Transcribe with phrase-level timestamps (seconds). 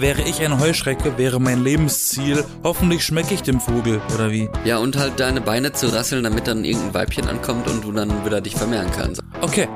[0.00, 4.48] Wäre ich eine Heuschrecke, wäre mein Lebensziel, hoffentlich schmecke ich dem Vogel, oder wie?
[4.64, 8.24] Ja, und halt deine Beine zu rasseln, damit dann irgendein Weibchen ankommt und du dann
[8.24, 9.20] wieder dich vermehren kannst.
[9.40, 9.66] Okay.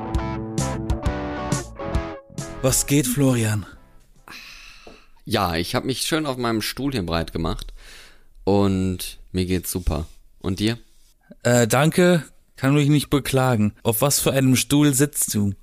[2.62, 3.66] Was geht, Florian?
[5.24, 7.74] Ja, ich habe mich schön auf meinem Stuhl hier breit gemacht
[8.44, 10.06] und mir geht's super.
[10.38, 10.78] Und dir?
[11.42, 12.22] Äh, danke,
[12.54, 13.74] kann mich nicht beklagen.
[13.82, 15.54] Auf was für einem Stuhl sitzt du?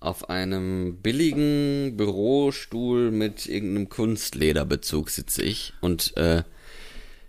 [0.00, 6.42] Auf einem billigen Bürostuhl mit irgendeinem Kunstlederbezug sitze ich und äh,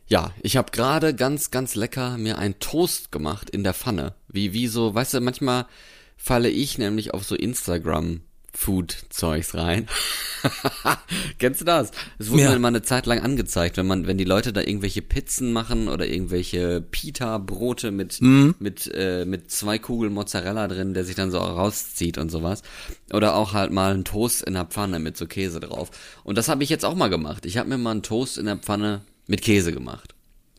[0.08, 4.14] ja, ich habe gerade ganz, ganz lecker mir ein Toast gemacht in der Pfanne.
[4.28, 5.68] Wie, wie so, weißt du, manchmal
[6.18, 8.22] falle ich nämlich auf so Instagram
[8.54, 9.88] Food-Zeugs rein.
[11.40, 11.92] Kennst du das?
[12.20, 12.52] Es wurde Ja.
[12.52, 15.88] mir mal eine Zeit lang angezeigt, wenn man, wenn die Leute da irgendwelche Pizzen machen
[15.88, 18.56] oder irgendwelche Pita-Brote mit, Mhm.
[18.60, 22.62] mit, äh, mit zwei Kugeln Mozzarella drin, der sich dann so rauszieht und sowas.
[23.14, 25.92] Oder auch halt mal einen Toast in der Pfanne mit so Käse drauf.
[26.24, 27.46] Und das habe ich jetzt auch mal gemacht.
[27.46, 30.14] Ich habe mir mal einen Toast in der Pfanne mit Käse gemacht.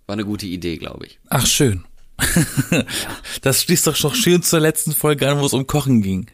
[0.06, 1.19] War eine gute Idee, glaube ich.
[1.28, 1.84] Ach, schön.
[3.42, 6.27] das schließt doch schon schön zur letzten Folge an, wo es um Kochen ging.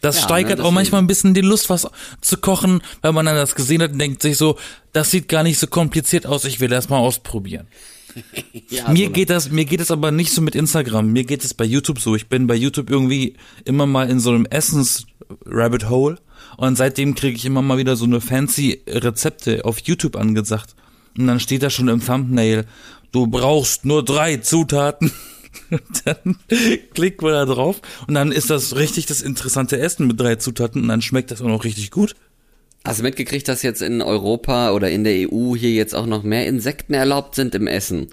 [0.00, 1.88] Das Ja, steigert ne, auch manchmal ein bisschen die Lust, was
[2.20, 4.56] zu kochen, weil man dann das gesehen hat und denkt sich so,
[4.92, 7.66] das sieht gar nicht so kompliziert aus, ich will das mal ausprobieren.
[8.70, 11.12] Ja, Mir so geht das, mir geht es aber nicht so mit Instagram.
[11.12, 12.16] Mir geht es bei YouTube so.
[12.16, 16.18] Ich bin bei YouTube irgendwie immer mal in so einem Essens-Rabbit Hole
[16.56, 20.74] und seitdem kriege ich immer mal wieder so eine fancy Rezepte auf YouTube angesagt.
[21.16, 22.64] Und dann steht da schon im Thumbnail,
[23.12, 25.12] du brauchst nur drei Zutaten.
[26.04, 26.36] Dann
[26.94, 30.82] klickt man da drauf und dann ist das richtig das interessante Essen mit drei Zutaten
[30.82, 32.14] und dann schmeckt das auch noch richtig gut.
[32.84, 36.22] Hast du mitgekriegt, dass jetzt in Europa oder in der EU hier jetzt auch noch
[36.22, 38.08] mehr Insekten erlaubt sind im Essen?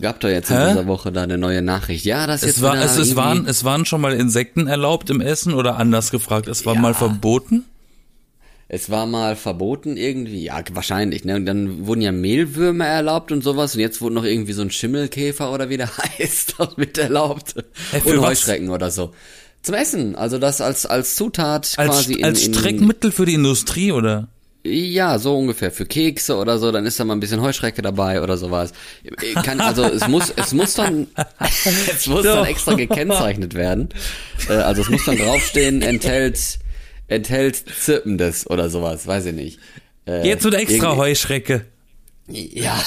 [0.00, 0.68] Gab doch jetzt in Hä?
[0.68, 2.04] dieser Woche da eine neue Nachricht.
[2.06, 5.20] Ja, das jetzt Es, war, es, es, waren, es waren schon mal Insekten erlaubt im
[5.20, 7.64] Essen oder anders gefragt, es war mal verboten?
[8.72, 11.34] Es war mal verboten irgendwie, ja, wahrscheinlich, ne?
[11.34, 14.70] Und dann wurden ja Mehlwürmer erlaubt und sowas und jetzt wurde noch irgendwie so ein
[14.70, 17.56] Schimmelkäfer oder wie der heißt, das mit erlaubt.
[17.90, 18.28] Hä, für und was?
[18.30, 19.12] Heuschrecken oder so.
[19.62, 23.90] Zum Essen, also das als als Zutat Als, quasi in, als Streckmittel für die Industrie,
[23.90, 24.28] oder?
[24.62, 25.72] Ja, so ungefähr.
[25.72, 28.72] Für Kekse oder so, dann ist da mal ein bisschen Heuschrecke dabei oder sowas.
[29.42, 31.08] Kann, also es muss, es muss dann,
[31.90, 33.88] es muss dann extra gekennzeichnet werden.
[34.48, 36.58] Äh, Also es muss dann draufstehen, enthält,
[37.10, 39.58] enthält Zirpendes oder sowas, weiß ich nicht.
[40.06, 41.66] Äh, Jetzt wird extra Heuschrecke.
[42.28, 42.82] Ja,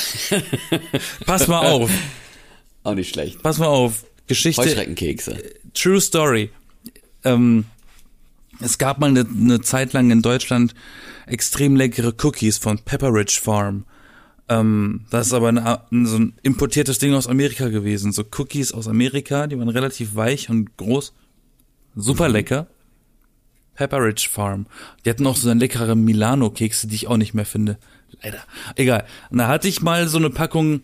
[1.25, 1.91] Pass mal auf,
[2.83, 3.43] auch nicht schlecht.
[3.43, 4.05] pass mal auf.
[4.25, 5.37] Geschichte, Heuschreckenkekse.
[5.73, 6.49] True Story.
[7.25, 7.65] Ähm,
[8.61, 10.73] es gab mal eine, eine Zeit lang in Deutschland
[11.27, 13.85] extrem leckere Cookies von Pepperidge Farm.
[14.47, 18.13] Ähm, das ist aber eine, so ein importiertes Ding aus Amerika gewesen.
[18.13, 21.13] So Cookies aus Amerika, die waren relativ weich und groß.
[21.95, 22.67] Super lecker.
[23.75, 24.67] Pepperidge Farm.
[25.03, 27.77] Die hatten auch so eine leckere Milano-Kekse, die ich auch nicht mehr finde.
[28.21, 28.43] Leider.
[28.75, 29.05] Egal.
[29.29, 30.81] Und da hatte ich mal so eine Packung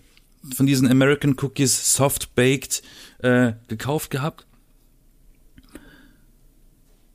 [0.56, 2.82] von diesen American Cookies Soft Baked
[3.20, 4.46] äh, gekauft gehabt.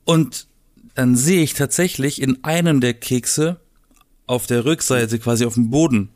[0.05, 0.47] Und
[0.93, 3.59] dann sehe ich tatsächlich in einem der Kekse
[4.27, 6.09] auf der Rückseite quasi auf dem Boden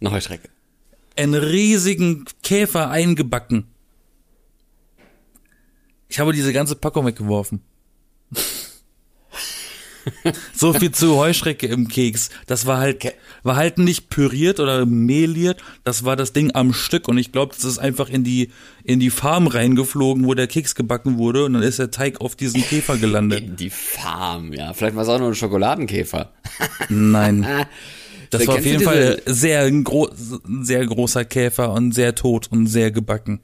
[0.00, 0.48] Eine Heuschrecke.
[1.16, 3.66] einen riesigen Käfer eingebacken.
[6.08, 7.62] Ich habe diese ganze Packung weggeworfen.
[10.54, 12.30] so viel zu Heuschrecke im Keks.
[12.46, 15.62] Das war halt, war halt nicht püriert oder mehliert.
[15.84, 18.50] Das war das Ding am Stück und ich glaube, das ist einfach in die,
[18.82, 22.36] in die Farm reingeflogen, wo der Keks gebacken wurde und dann ist der Teig auf
[22.36, 23.40] diesen Käfer gelandet.
[23.40, 24.72] In die Farm, ja.
[24.72, 26.32] Vielleicht war es auch nur ein Schokoladenkäfer.
[26.88, 27.46] Nein.
[28.30, 32.16] Das Da war auf jeden Fall sehr, ein gro ein sehr großer Käfer und sehr
[32.16, 33.40] tot und sehr gebacken.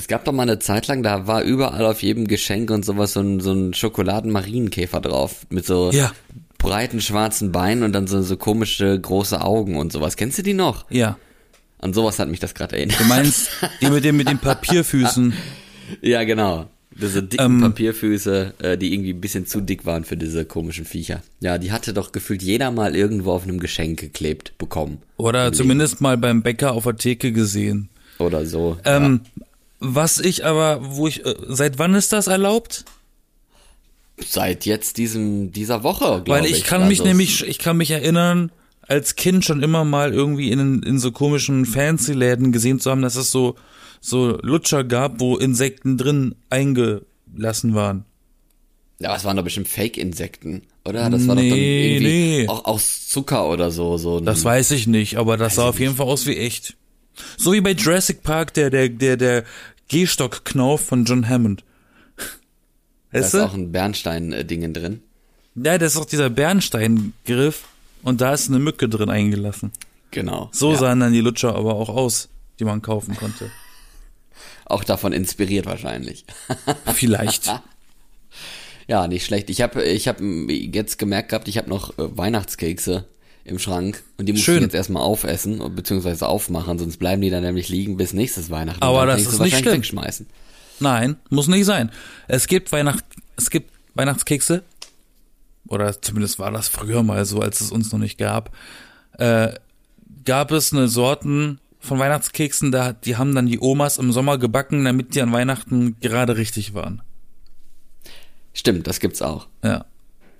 [0.00, 3.12] Es gab doch mal eine Zeit lang, da war überall auf jedem Geschenk und sowas
[3.12, 5.46] so ein, so ein Schokoladenmarienkäfer drauf.
[5.50, 6.10] Mit so Ja.
[6.56, 10.16] breiten schwarzen Beinen und dann so, so komische große Augen und sowas.
[10.16, 10.90] Kennst du die noch?
[10.90, 11.18] Ja.
[11.80, 12.98] An sowas hat mich das gerade erinnert.
[12.98, 13.50] Du meinst
[13.82, 15.34] die mit den, mit den Papierfüßen?
[16.00, 16.70] Ja, genau.
[16.92, 17.60] Diese dicken Ähm.
[17.60, 21.20] Papierfüße, äh, die irgendwie ein bisschen zu dick waren für diese komischen Viecher.
[21.40, 24.98] Ja, die hatte doch gefühlt jeder mal irgendwo auf einem Geschenk geklebt bekommen.
[25.18, 27.88] Oder zumindest mal beim Bäcker auf der Theke gesehen.
[28.18, 28.78] Oder so.
[28.84, 29.20] Ähm,
[29.80, 32.84] was ich aber, wo ich, äh, seit wann ist das erlaubt?
[34.26, 36.58] Seit jetzt diesem, dieser Woche, glaube Weil ich.
[36.58, 40.50] ich kann mich Also, nämlich, ich kann mich erinnern, als Kind schon immer mal irgendwie
[40.50, 43.54] in, in so komischen Fancy-Läden gesehen zu haben, dass es so,
[44.00, 48.04] so Lutscher gab, wo Insekten drin eingelassen waren.
[48.98, 51.08] Ja, was waren doch bestimmt Fake-Insekten, oder?
[51.08, 52.48] Das war doch dann Nee, irgendwie nee.
[52.48, 53.96] auch aus Zucker oder so.
[53.96, 56.76] so Das weiß ich nicht, aber das sah auf jeden Fall aus wie echt.
[57.38, 59.44] So wie bei Jurassic Park, der, der, der, der
[59.90, 61.64] Gehstockknauf von John Hammond.
[62.16, 63.44] da Weißt ist du?
[63.44, 65.02] auch ein Bernstein-Dingen drin.
[65.56, 67.64] Ja, das ist auch dieser Bernsteingriff.
[68.02, 69.72] Und da ist eine Mücke drin eingelassen.
[70.12, 70.48] Genau.
[70.52, 70.78] So ja.
[70.78, 72.28] sahen dann die Lutscher aber auch aus,
[72.60, 73.50] die man kaufen konnte.
[74.64, 76.24] Auch davon inspiriert wahrscheinlich.
[76.94, 77.52] Vielleicht.
[78.86, 79.50] Ja, nicht schlecht.
[79.50, 83.04] Ich habe ich hab jetzt gemerkt gehabt, ich habe noch äh, Weihnachtskekse
[83.50, 87.42] im Schrank und die muss ich jetzt erstmal aufessen beziehungsweise aufmachen, sonst bleiben die dann
[87.42, 88.82] nämlich liegen bis nächstes Weihnachten.
[88.82, 89.74] Aber das ist nicht schlimm.
[89.74, 90.26] Wegschmeißen.
[90.78, 91.90] Nein, muss nicht sein.
[92.28, 93.04] Es gibt Weihnacht,
[93.36, 94.62] es gibt Weihnachtskekse.
[95.68, 98.56] Oder zumindest war das früher mal so, als es uns noch nicht gab.
[99.18, 99.52] Äh,
[100.24, 104.84] gab es eine Sorten von Weihnachtskeksen, da, die haben dann die Omas im Sommer gebacken,
[104.84, 107.02] damit die an Weihnachten gerade richtig waren.
[108.52, 109.46] Stimmt, das gibt's auch.
[109.62, 109.86] Ja.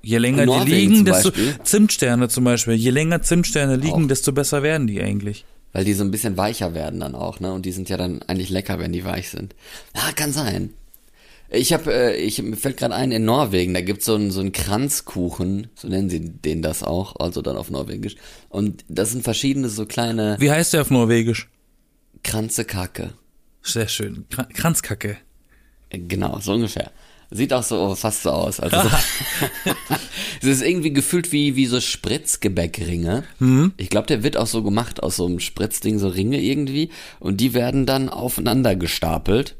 [0.02, 1.54] Je länger die liegen, desto Beispiel.
[1.62, 2.74] Zimtsterne zum Beispiel.
[2.74, 4.08] Je länger Zimtsterne liegen, Auch.
[4.08, 5.44] desto besser werden die eigentlich.
[5.72, 7.52] Weil die so ein bisschen weicher werden dann auch, ne?
[7.52, 9.54] Und die sind ja dann eigentlich lecker, wenn die weich sind.
[9.94, 10.70] Ja, kann sein.
[11.52, 14.40] Ich habe, äh, ich mir fällt gerade ein, in Norwegen, da gibt's so einen so
[14.40, 18.14] einen Kranzkuchen, so nennen sie den das auch, also dann auf Norwegisch.
[18.48, 21.48] Und das sind verschiedene so kleine Wie heißt der auf Norwegisch?
[22.22, 23.14] Kranze Kacke.
[23.62, 24.24] Sehr schön.
[24.30, 25.16] Kran Kranzkacke.
[25.90, 26.92] Äh, Genau, so ungefähr.
[27.32, 28.58] Sieht auch so fast so aus.
[28.58, 28.88] Also so,
[30.42, 33.24] es ist irgendwie gefühlt wie wie so Spritzgebäckringe.
[33.76, 36.90] Ich glaube, der wird auch so gemacht aus so einem Spritzding, so Ringe irgendwie.
[37.20, 39.56] Und die werden dann aufeinander gestapelt.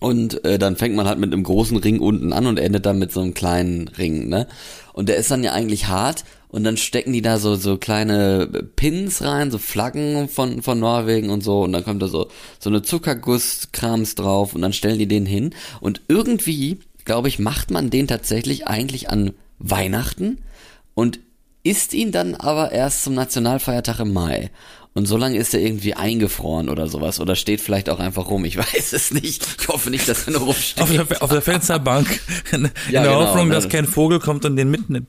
[0.00, 2.98] Und äh, dann fängt man halt mit einem großen Ring unten an und endet dann
[2.98, 4.48] mit so einem kleinen Ring, ne?
[4.92, 8.46] Und der ist dann ja eigentlich hart und dann stecken die da so so kleine
[8.76, 12.28] Pins rein, so Flaggen von von Norwegen und so und dann kommt da so
[12.60, 17.72] so eine Zuckergusskrams drauf und dann stellen die den hin und irgendwie, glaube ich, macht
[17.72, 20.38] man den tatsächlich eigentlich an Weihnachten
[20.94, 21.18] und
[21.64, 24.50] isst ihn dann aber erst zum Nationalfeiertag im Mai.
[24.94, 27.18] Und so lange ist er irgendwie eingefroren oder sowas.
[27.18, 28.44] Oder steht vielleicht auch einfach rum.
[28.44, 29.46] Ich weiß es nicht.
[29.60, 30.82] Ich hoffe nicht, dass er nur rumsteht.
[30.82, 32.20] Auf der, auf der Fensterbank.
[32.52, 33.54] In, Ja, der genau, Hoffnung, ne?
[33.54, 35.08] dass kein Vogel kommt und den mitnimmt.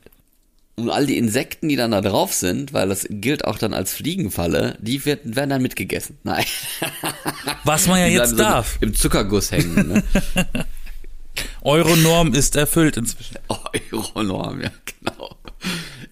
[0.76, 3.92] Und all die Insekten, die dann da drauf sind, weil das gilt auch dann als
[3.92, 6.18] Fliegenfalle, die wird, werden dann mitgegessen.
[6.24, 6.44] Nein.
[7.64, 8.78] Was man ja jetzt so darf.
[8.80, 9.88] Im Zuckerguss hängen.
[9.88, 10.02] Ne?
[11.62, 13.36] Euronorm ist erfüllt inzwischen.
[13.92, 15.36] Euronorm, ja, genau.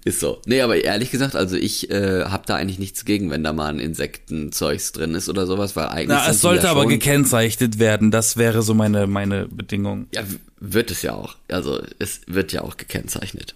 [0.05, 0.41] Ist so.
[0.47, 3.69] Nee, aber ehrlich gesagt, also ich äh, habe da eigentlich nichts gegen, wenn da mal
[3.69, 6.08] ein Insektenzeugs drin ist oder sowas, weil eigentlich.
[6.08, 8.11] Na, es sollte ja aber gekennzeichnet werden.
[8.11, 10.06] Das wäre so meine, meine Bedingung.
[10.12, 10.23] Ja,
[10.58, 11.37] wird es ja auch.
[11.49, 13.55] Also es wird ja auch gekennzeichnet.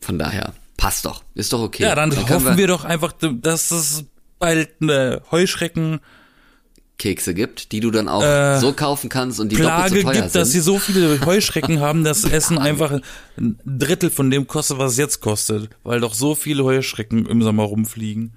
[0.00, 1.22] Von daher, passt doch.
[1.34, 1.84] Ist doch okay.
[1.84, 4.04] Ja, dann, können hoffen wir, doch einfach, dass es
[4.38, 6.00] bald eine Heuschrecken
[6.98, 10.02] Kekse gibt, die du dann auch Äh, so kaufen kannst und die doppelt Plage so
[10.02, 10.64] teuer gibt, dass sie sind.
[10.64, 13.00] so viele Heuschrecken haben, dass Essen einfach
[13.36, 15.70] ein Drittel von dem kostet, was es jetzt kostet.
[15.82, 18.32] Weil doch so viele Heuschrecken im Sommer rumfliegen.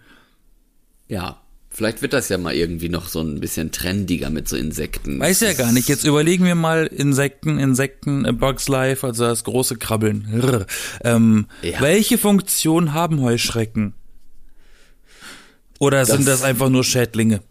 [1.08, 1.42] Ja,
[1.80, 5.18] vielleicht wird das ja mal irgendwie noch so ein bisschen trendiger mit so Insekten.
[5.20, 5.88] Weiß ja gar nicht.
[5.88, 10.68] Jetzt überlegen wir mal Insekten, Insekten, äh, Bugs Life, also das große Krabbeln.
[11.06, 11.80] Ähm, Ja.
[11.80, 13.94] Welche Funktion haben Heuschrecken?
[15.80, 17.42] Oder sind Das- einfach nur Schädlinge?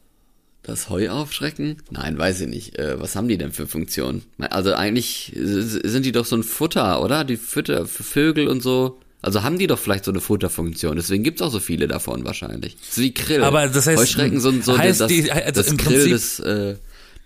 [0.63, 1.79] Das Heu aufschrecken?
[1.91, 2.79] Nein, weiß ich nicht.
[2.79, 4.23] Äh, was haben die denn für Funktionen?
[4.39, 7.25] Also eigentlich sind die doch so ein Futter, oder?
[7.25, 9.01] Die Fütter für Vögel und so.
[9.21, 10.97] Also haben die doch vielleicht so eine Futterfunktion.
[10.97, 12.77] Deswegen gibt's auch so viele davon wahrscheinlich.
[12.89, 13.43] So wie Krill.
[13.43, 16.39] Aber das heißt, Heuschrecken sind so heißt das, die- also das im Krill Prinzip- des,
[16.41, 16.77] äh,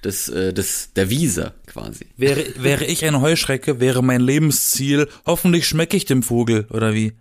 [0.03, 2.07] des, äh, des, der Wiese quasi.
[2.17, 7.13] Wäre, wäre ich eine Heuschrecke, wäre mein Lebensziel, hoffentlich schmecke ich dem Vogel, oder wie?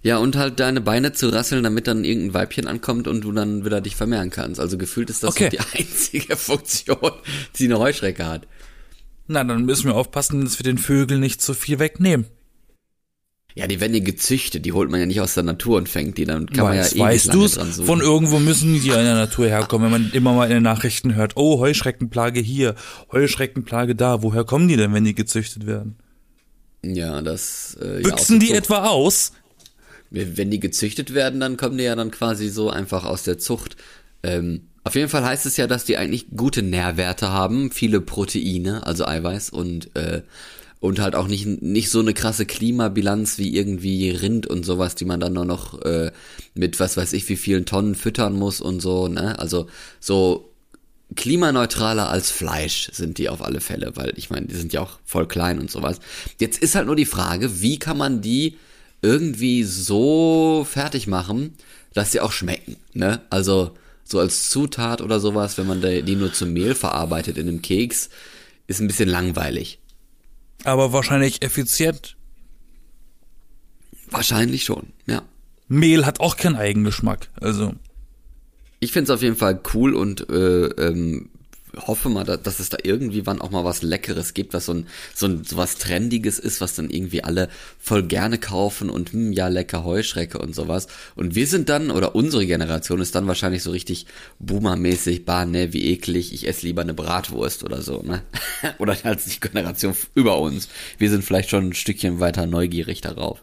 [0.00, 3.64] Ja, und halt deine Beine zu rasseln, damit dann irgendein Weibchen ankommt und du dann
[3.64, 4.58] wieder dich vermehren kannst.
[4.60, 5.50] Also gefühlt ist das Okay.
[5.50, 7.12] die einzige Funktion,
[7.58, 8.46] die eine Heuschrecke hat.
[9.26, 12.26] Na, dann müssen wir aufpassen, dass wir den Vögeln nicht zu viel wegnehmen.
[13.58, 16.16] Ja, die werden ja gezüchtet, die holt man ja nicht aus der Natur und fängt
[16.16, 17.72] die, dann kann man ja Weiß, ewig weißt lange dran.
[17.72, 20.62] Von irgendwo müssen die ja in der Natur herkommen, wenn man immer mal in den
[20.62, 22.76] Nachrichten hört, oh, Heuschreckenplage hier,
[23.10, 24.22] Heuschreckenplage da.
[24.22, 25.96] Woher kommen die denn, wenn die gezüchtet werden?
[26.84, 28.64] ja, das äh, ja, Büchsen der die Zucht.
[28.64, 29.32] etwa aus?
[30.10, 33.76] Wenn die gezüchtet werden, dann kommen die ja dann quasi so einfach aus der Zucht.
[34.22, 38.86] Ähm, auf jeden Fall heißt es ja, dass die eigentlich gute Nährwerte haben, viele Proteine,
[38.86, 40.22] also Eiweiß und äh,
[40.80, 45.04] und halt auch nicht nicht so eine krasse Klimabilanz wie irgendwie Rind und sowas, die
[45.04, 46.12] man dann nur noch äh,
[46.54, 49.38] mit was weiß ich wie vielen Tonnen füttern muss und so, ne?
[49.38, 49.66] Also
[50.00, 50.52] so
[51.16, 54.98] klimaneutraler als Fleisch sind die auf alle Fälle, weil ich meine, die sind ja auch
[55.04, 56.00] voll klein und sowas.
[56.38, 58.56] Jetzt ist halt nur die Frage, wie kann man die
[59.00, 61.54] irgendwie so fertig machen,
[61.94, 63.22] dass sie auch schmecken, ne?
[63.30, 63.72] Also
[64.04, 68.08] so als Zutat oder sowas, wenn man die nur zum Mehl verarbeitet in einem Keks,
[68.66, 69.78] ist ein bisschen langweilig.
[70.64, 72.16] Aber wahrscheinlich effizient.
[74.10, 75.22] Wahrscheinlich schon, ja.
[75.68, 77.28] Mehl hat auch keinen Eigengeschmack.
[77.40, 77.74] Also,
[78.80, 81.28] Ich find's auf jeden Fall cool und äh, ähm,
[81.76, 84.86] hoffe mal, dass, es da irgendwie wann auch mal was Leckeres gibt, was so ein,
[85.14, 87.48] so ein so was Trendiges ist, was dann irgendwie alle
[87.78, 90.88] voll gerne kaufen und hm, ja, lecker Heuschrecke und sowas.
[91.14, 94.06] Und wir sind dann, oder unsere Generation ist dann wahrscheinlich so richtig
[94.38, 98.22] boomermäßig, bah, ne, wie eklig, ich esse lieber eine Bratwurst oder so, ne?
[98.78, 100.68] oder halt die Generation über uns.
[100.98, 103.42] Wir sind vielleicht schon ein Stückchen weiter neugierig darauf.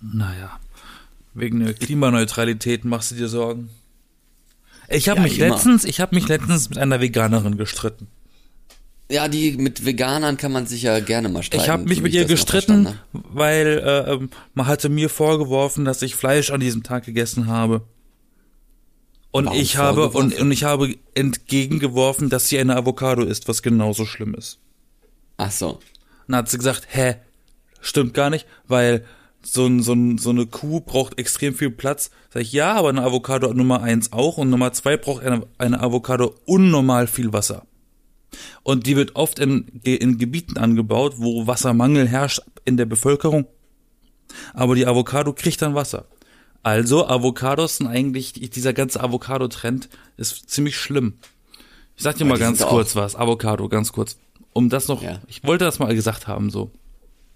[0.00, 0.60] Naja,
[1.34, 3.70] wegen der Klimaneutralität machst du dir Sorgen?
[4.88, 5.54] Ich habe Ja, mich immer.
[5.54, 8.08] letztens, ich habe mich letztens mit einer Veganerin gestritten.
[9.10, 11.64] Ja, die mit Veganern kann man sich ja gerne mal streiten.
[11.64, 16.14] Ich habe mich mit ihr gestritten, weil äh, ähm, man hatte mir vorgeworfen, dass ich
[16.14, 17.82] Fleisch an diesem Tag gegessen habe.
[19.30, 23.62] Und Warum ich habe und, und ich habe entgegengeworfen, dass sie eine Avocado ist, was
[23.62, 24.58] genauso schlimm ist.
[25.36, 25.80] Ach so.
[26.26, 27.16] Dann hat sie gesagt, hä,
[27.80, 29.04] stimmt gar nicht, weil
[29.52, 32.10] so, ein, so, ein, so eine Kuh braucht extrem viel Platz.
[32.32, 35.80] Sag ich, ja, aber eine Avocado Nummer eins auch und Nummer zwei braucht eine, eine
[35.80, 37.62] Avocado unnormal viel Wasser.
[38.62, 43.46] Und die wird oft in, in Gebieten angebaut, wo Wassermangel herrscht in der Bevölkerung.
[44.52, 46.04] Aber die Avocado kriegt dann Wasser.
[46.62, 51.14] Also Avocados sind eigentlich, dieser ganze Avocado-Trend ist ziemlich schlimm.
[51.96, 54.18] Ich sag dir mal ganz kurz was, Avocado, ganz kurz.
[54.52, 55.20] Um das noch, Ja.
[55.28, 56.70] ich wollte das mal gesagt haben, so.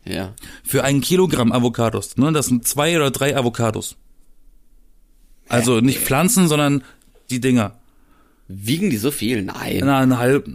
[0.04, 0.34] Ja.
[0.64, 3.96] Für ein Kilogramm Avocados, ne, das sind zwei oder drei Avocados.
[5.48, 6.82] Also nicht Pflanzen, sondern
[7.30, 7.78] die Dinger.
[8.48, 9.42] Wiegen die so viel?
[9.42, 9.80] Nein.
[9.84, 10.48] Na, eine halb,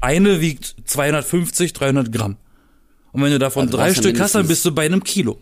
[0.00, 2.36] eine wiegt 250, 300 Gramm.
[3.12, 5.38] Und wenn du davon Also drei Stück hast, dann bist du bei einem Kilo.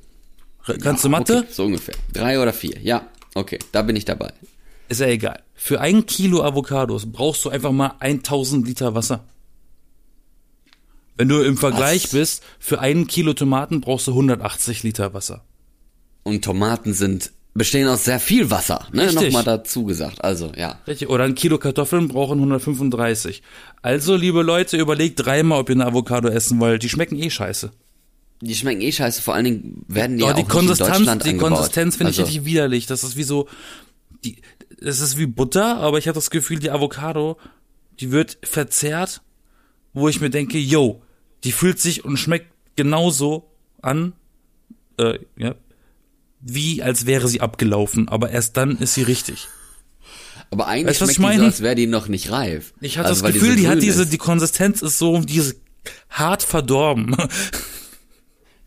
[0.80, 1.38] Kannst du Mathe?
[1.38, 1.94] Okay, so ungefähr.
[2.12, 2.78] Drei oder vier.
[2.80, 3.06] Ja.
[3.34, 4.32] Okay, da bin ich dabei.
[4.88, 5.42] Ist ja egal.
[5.54, 9.24] Für ein Kilo Avocados brauchst du einfach mal 1000 Liter Wasser.
[11.22, 12.10] Wenn du im Vergleich Was?
[12.10, 15.44] bist, für ein Kilo Tomaten brauchst du 180 Liter Wasser.
[16.24, 19.04] Und Tomaten sind bestehen aus sehr viel Wasser, ne?
[19.04, 19.26] Richtig.
[19.26, 20.24] Nochmal dazu gesagt.
[20.24, 20.80] Also, ja.
[20.84, 21.08] Richtig.
[21.08, 23.44] Oder ein Kilo Kartoffeln brauchen 135.
[23.82, 26.82] Also, liebe Leute, überlegt dreimal, ob ihr eine Avocado essen wollt.
[26.82, 27.70] Die schmecken eh scheiße.
[28.40, 30.66] Die schmecken eh scheiße, vor allen Dingen werden die Aber ja die auch nicht in
[30.66, 31.50] Konsistenz, Deutschland die angebaut.
[31.50, 32.86] Konsistenz finde ich also, richtig widerlich.
[32.86, 33.46] Das ist wie so,
[34.24, 34.42] die,
[34.80, 37.36] es ist wie Butter, aber ich habe das Gefühl, die Avocado,
[38.00, 39.20] die wird verzehrt,
[39.92, 41.00] wo ich mir denke, yo,
[41.44, 44.12] die fühlt sich und schmeckt genauso an,
[44.98, 45.54] äh, ja,
[46.40, 49.48] wie als wäre sie abgelaufen, aber erst dann ist sie richtig.
[50.50, 52.74] Aber eigentlich Weißt schmeckt ich die so, als wäre die noch nicht reif.
[52.80, 55.54] Ich hatte also, das Gefühl, so die hat diese, die Konsistenz ist so, diese
[56.10, 57.16] hart verdorben.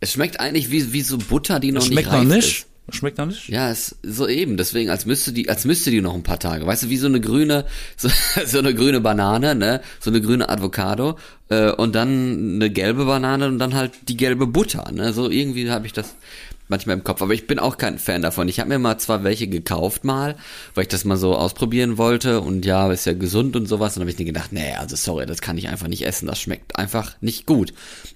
[0.01, 2.45] Es schmeckt eigentlich wie, wie so Butter, die noch nicht schmeckt reif noch ist.
[2.45, 2.67] nicht.
[2.89, 3.49] Schmeckt noch nicht.
[3.49, 4.57] Ja, ist so eben.
[4.57, 6.67] Deswegen, als müsste die, als müsste die noch ein paar Tage.
[6.67, 7.65] Weißt du, wie so eine grüne,
[7.97, 8.09] so,
[8.45, 9.81] so eine grüne Banane, ne?
[9.99, 11.17] So eine grüne Avocado
[11.49, 15.13] äh, und dann eine gelbe Banane und dann halt die gelbe Butter, ne?
[15.13, 16.15] So irgendwie habe ich das
[16.67, 17.21] manchmal im Kopf.
[17.21, 18.47] Aber ich bin auch kein Fan davon.
[18.47, 20.35] Ich habe mir mal zwar welche gekauft mal,
[20.73, 23.95] weil ich das mal so ausprobieren wollte und ja, ist ja gesund und sowas.
[23.95, 26.27] Und habe ich mir gedacht, nee, also sorry, das kann ich einfach nicht essen.
[26.27, 27.73] Das schmeckt einfach nicht gut.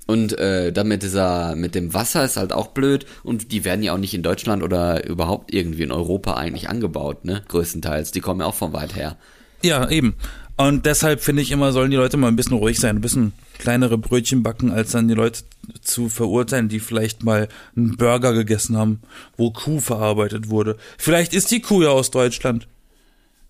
[0.08, 3.06] Und äh, dann mit dieser, mit dem Wasser ist halt auch blöd.
[3.24, 7.26] Und die werden ja auch nicht in Deutschland oder überhaupt irgendwie in Europa eigentlich angebaut,
[7.26, 7.44] ne?
[7.48, 8.12] Größtenteils.
[8.12, 9.18] Die kommen ja auch von weit her.
[9.62, 10.16] Ja, eben.
[10.60, 13.32] Und deshalb finde ich immer, sollen die Leute mal ein bisschen ruhig sein, ein bisschen
[13.60, 15.44] kleinere Brötchen backen, als dann die Leute
[15.80, 17.48] zu verurteilen, die vielleicht mal
[17.78, 19.00] einen Burger gegessen haben,
[19.38, 20.76] wo Kuh verarbeitet wurde.
[20.98, 22.68] Vielleicht ist die Kuh ja aus Deutschland.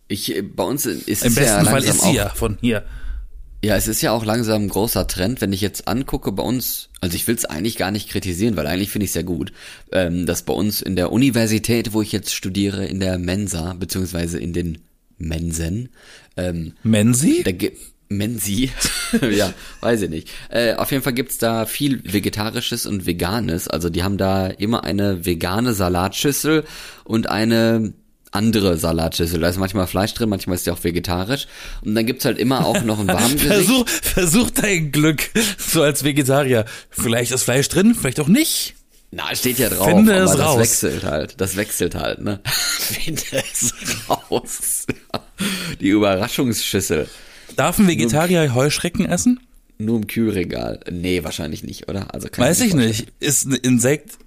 [0.07, 2.29] Ich, äh, bei uns ist Im es ja besten Fall langsam ist sie auch, ja
[2.29, 2.85] von hier.
[3.63, 6.89] Ja, es ist ja auch langsam ein großer Trend, wenn ich jetzt angucke bei uns,
[7.01, 9.51] also ich will es eigentlich gar nicht kritisieren, weil eigentlich finde ich es ja gut,
[9.91, 14.37] ähm, dass bei uns in der Universität, wo ich jetzt studiere, in der Mensa, beziehungsweise
[14.37, 14.77] in den
[15.19, 15.89] Mensen,
[16.37, 17.43] ähm, Mensi?
[18.11, 18.71] Mensi,
[19.31, 20.29] ja, weiß ich nicht.
[20.49, 23.67] Äh, auf jeden Fall gibt's da viel Vegetarisches und Veganes.
[23.67, 26.63] Also die haben da immer eine vegane Salatschüssel
[27.03, 27.93] und eine
[28.31, 29.39] andere Salatschüssel.
[29.39, 31.47] Da ist manchmal Fleisch drin, manchmal ist die auch vegetarisch.
[31.83, 33.45] Und dann gibt's halt immer auch noch ein Warmgericht.
[33.45, 36.65] Versuch, versuch dein Glück, so als Vegetarier.
[36.89, 38.75] Vielleicht ist Fleisch drin, vielleicht auch nicht.
[39.11, 40.59] Na, steht ja drauf, Finde aber das raus.
[40.59, 41.41] wechselt halt.
[41.41, 42.39] Das wechselt halt, ne?
[42.45, 43.73] Finde es
[44.07, 44.85] raus.
[45.79, 47.07] Die Überraschungsschüssel.
[47.55, 49.39] Darf ein Vegetarier Heuschrecken essen?
[49.79, 50.81] Nur im Kühlregal.
[50.91, 52.13] Nee, wahrscheinlich nicht, oder?
[52.13, 53.07] Also Weiß ich nicht.
[53.19, 54.17] Ist ein Insekt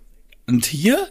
[0.47, 1.09] ein Tier?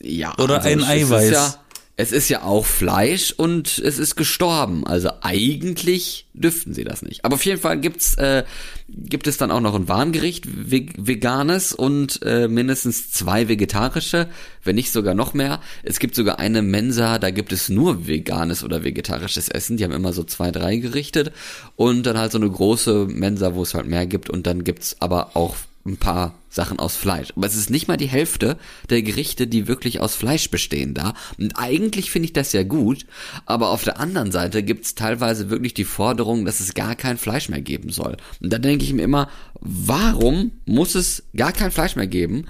[0.00, 0.36] Ja.
[0.38, 1.30] Oder ein es Eiweiß.
[1.30, 1.54] Ja,
[1.96, 4.84] es ist ja auch Fleisch und es ist gestorben.
[4.84, 7.24] Also eigentlich dürften sie das nicht.
[7.24, 8.42] Aber auf jeden Fall gibt's, äh,
[8.88, 14.28] gibt es dann auch noch ein Warmgericht, ve veganes und äh, mindestens zwei vegetarische,
[14.64, 15.60] wenn nicht sogar noch mehr.
[15.84, 19.76] Es gibt sogar eine Mensa, da gibt es nur veganes oder vegetarisches Essen.
[19.76, 21.30] Die haben immer so zwei, drei gerichtet.
[21.76, 24.30] Und dann halt so eine große Mensa, wo es halt mehr gibt.
[24.30, 25.54] Und dann gibt's aber auch
[25.86, 27.32] ein paar Sachen aus Fleisch.
[27.36, 28.56] Aber es ist nicht mal die Hälfte
[28.88, 31.14] der Gerichte, die wirklich aus Fleisch bestehen da.
[31.38, 33.06] Und eigentlich finde ich das ja gut,
[33.44, 37.18] aber auf der anderen Seite gibt es teilweise wirklich die Forderung, dass es gar kein
[37.18, 38.16] Fleisch mehr geben soll.
[38.40, 39.28] Und da denke ich mir immer,
[39.60, 42.46] warum muss es gar kein Fleisch mehr geben?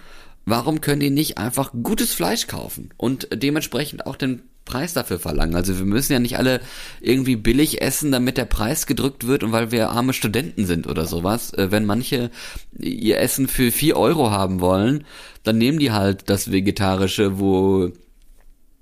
[0.46, 5.54] Warum können die nicht einfach gutes Fleisch kaufen und dementsprechend auch den Preis dafür verlangen.
[5.54, 6.60] Also wir müssen ja nicht alle
[7.00, 11.06] irgendwie billig essen, damit der Preis gedrückt wird und weil wir arme Studenten sind oder
[11.06, 11.52] sowas.
[11.52, 12.30] Äh, wenn manche
[12.78, 15.04] ihr Essen für vier Euro haben wollen,
[15.42, 17.92] dann nehmen die halt das Vegetarische, wo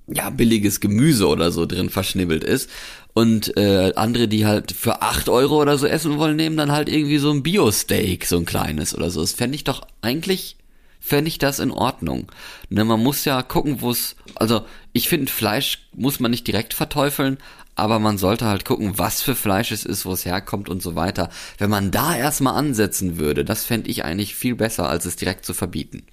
[0.07, 2.71] ja billiges Gemüse oder so drin verschnibbelt ist.
[3.15, 6.89] Und äh, andere, die halt für acht Euro oder so essen wollen, nehmen dann halt
[6.89, 9.21] irgendwie so ein Bio-Steak, so ein kleines oder so.
[9.21, 10.57] Das fände ich doch eigentlich
[11.03, 12.31] fände ich das in Ordnung.
[12.71, 16.73] Ne, man muss ja gucken, wo es, also ich finde, Fleisch muss man nicht direkt
[16.73, 17.39] verteufeln,
[17.75, 20.95] aber man sollte halt gucken, was für Fleisch es ist, wo es herkommt und so
[20.95, 21.29] weiter.
[21.59, 25.45] Wenn man da erstmal ansetzen würde, das fände ich eigentlich viel besser, als es direkt
[25.45, 26.05] zu verbieten.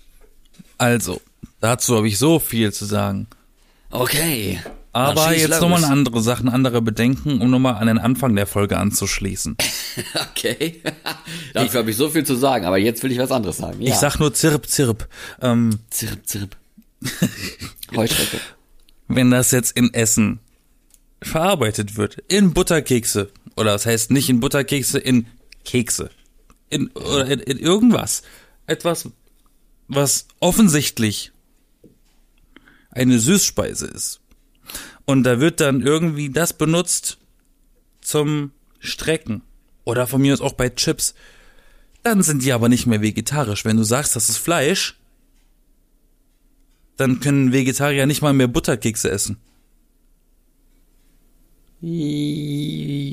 [0.78, 1.22] Also,
[1.60, 3.28] dazu habe ich so viel zu sagen.
[3.92, 4.60] Okay.
[4.92, 9.56] Aber jetzt nochmal andere Sachen, andere Bedenken, um nochmal an den Anfang der Folge anzuschließen.
[10.32, 10.82] okay.
[11.54, 13.82] Dafür habe ich so viel zu sagen, aber jetzt will ich was anderes sagen.
[13.82, 13.94] Ja.
[13.94, 15.08] Ich sag nur Zirp, Zirp.
[15.42, 16.56] Ähm, zirp, Zirp.
[17.96, 18.40] Heuschrecke.
[19.08, 20.40] Wenn das jetzt in Essen
[21.22, 25.28] verarbeitet wird, in Butterkekse, oder das heißt nicht in Butterkekse, in
[25.66, 26.10] Kekse,
[26.70, 28.24] in, oder in, in irgendwas,
[28.68, 29.10] etwas,
[29.88, 31.32] was offensichtlich
[32.92, 34.20] eine Süßspeise ist,
[35.10, 37.18] und da wird dann irgendwie das benutzt
[38.00, 39.42] zum Strecken.
[39.84, 41.16] Oder von mir aus auch bei Chips.
[42.04, 43.66] Dann sind die aber nicht mehr vegetarisch.
[43.66, 45.00] Wenn du sagst, das ist Fleisch,
[46.96, 49.38] dann können Vegetarier nicht mal mehr Butterkekse essen.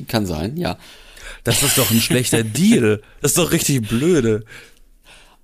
[0.07, 0.77] Kann sein, ja.
[1.43, 3.01] Das ist doch ein schlechter Deal.
[3.21, 4.45] Das ist doch richtig blöde.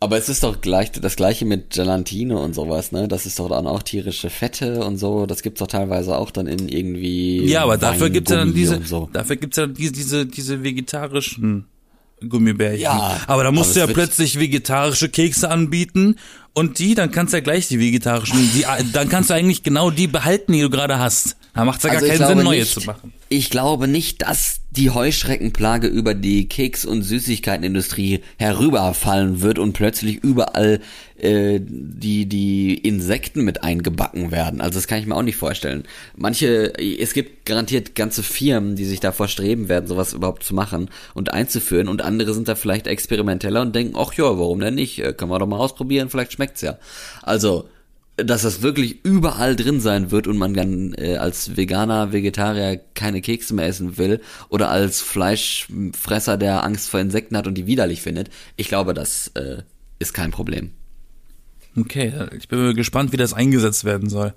[0.04, 3.08] Aber es ist doch gleich das gleiche mit Gelatine und sowas, ne?
[3.08, 5.26] Das ist doch dann auch tierische Fette und so.
[5.26, 7.46] Das gibt's doch teilweise auch dann in irgendwie.
[7.46, 9.10] Ja, aber dafür gibt's ja dann diese, so.
[9.14, 11.68] dafür gibt's ja diese, diese, diese vegetarischen
[12.28, 12.82] Gummibärchen.
[12.82, 13.22] Ja.
[13.28, 16.18] Aber da musst aber du ja plötzlich vegetarische Kekse anbieten
[16.52, 19.90] und die, dann kannst du ja gleich die vegetarischen, die, dann kannst du eigentlich genau
[19.90, 21.38] die behalten, die du gerade hast.
[21.54, 23.14] Da macht es ja also gar keinen Sinn, neue nicht, zu machen.
[23.30, 30.24] Ich glaube nicht, dass die Heuschreckenplage über die Keks- und Süßigkeitenindustrie herüberfallen wird und plötzlich
[30.24, 30.80] überall
[31.18, 34.62] äh, die, die Insekten mit eingebacken werden.
[34.62, 35.84] Also das kann ich mir auch nicht vorstellen.
[36.16, 40.90] Manche, es gibt garantiert ganze Firmen, die sich davor streben werden, sowas überhaupt zu machen
[41.14, 44.98] und einzuführen und andere sind da vielleicht experimenteller und denken, ach ja, warum denn nicht?
[44.98, 46.80] Äh, können wir doch mal ausprobieren, vielleicht schmeckt's ja.
[47.22, 47.70] Also
[48.18, 53.22] dass das wirklich überall drin sein wird und man dann äh, als Veganer, Vegetarier keine
[53.22, 58.02] Kekse mehr essen will oder als Fleischfresser, der Angst vor Insekten hat und die widerlich
[58.02, 59.64] findet, ich glaube, das äh,
[60.00, 60.72] ist kein Problem.
[61.76, 64.34] Okay, ich bin gespannt, wie das eingesetzt werden soll.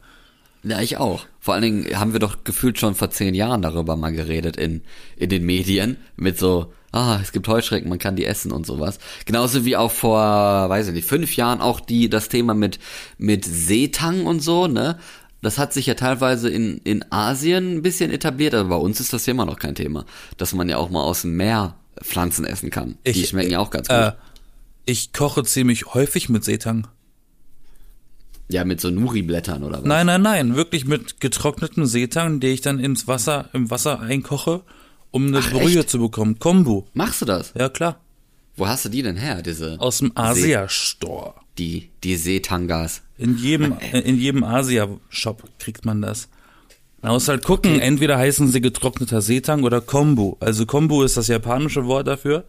[0.63, 1.27] Ja, ich auch.
[1.39, 4.83] Vor allen Dingen haben wir doch gefühlt schon vor zehn Jahren darüber mal geredet in,
[5.17, 8.99] in den Medien mit so, ah, es gibt Heuschrecken, man kann die essen und sowas.
[9.27, 12.79] Genauso wie auch vor, weiß ich nicht, fünf Jahren auch die, das Thema mit,
[13.19, 14.99] mit Seetang und so, ne?
[15.43, 19.13] Das hat sich ja teilweise in, in Asien ein bisschen etabliert, aber bei uns ist
[19.13, 20.07] das ja immer noch kein Thema.
[20.39, 22.97] Dass man ja auch mal aus dem Meer Pflanzen essen kann.
[23.05, 24.15] Ich, die schmecken ja auch ganz äh, gut.
[24.87, 26.89] ich koche ziemlich häufig mit Seetang.
[28.49, 29.85] Ja, mit so Nuri-Blättern oder was?
[29.85, 34.63] Nein, nein, nein, wirklich mit getrockneten Seetang, die ich dann ins Wasser, im Wasser einkoche
[35.17, 35.91] um eine Ach, Brühe echt?
[35.91, 36.39] zu bekommen.
[36.39, 36.85] Kombu.
[36.93, 37.53] Machst du das?
[37.59, 38.01] Ja, klar.
[38.57, 39.81] Wo hast du die denn her, diese?
[39.81, 41.35] Aus dem Asia-Store.
[41.59, 43.03] Die, die Seetangas.
[43.19, 46.29] In jedem, in jedem Asia-Shop kriegt man das.
[47.03, 47.85] Man muss halt gucken, okay.
[47.85, 50.37] entweder heißen sie getrockneter Seetang oder Kombu.
[50.41, 52.45] Also Kombu ist das japanische Wort dafür.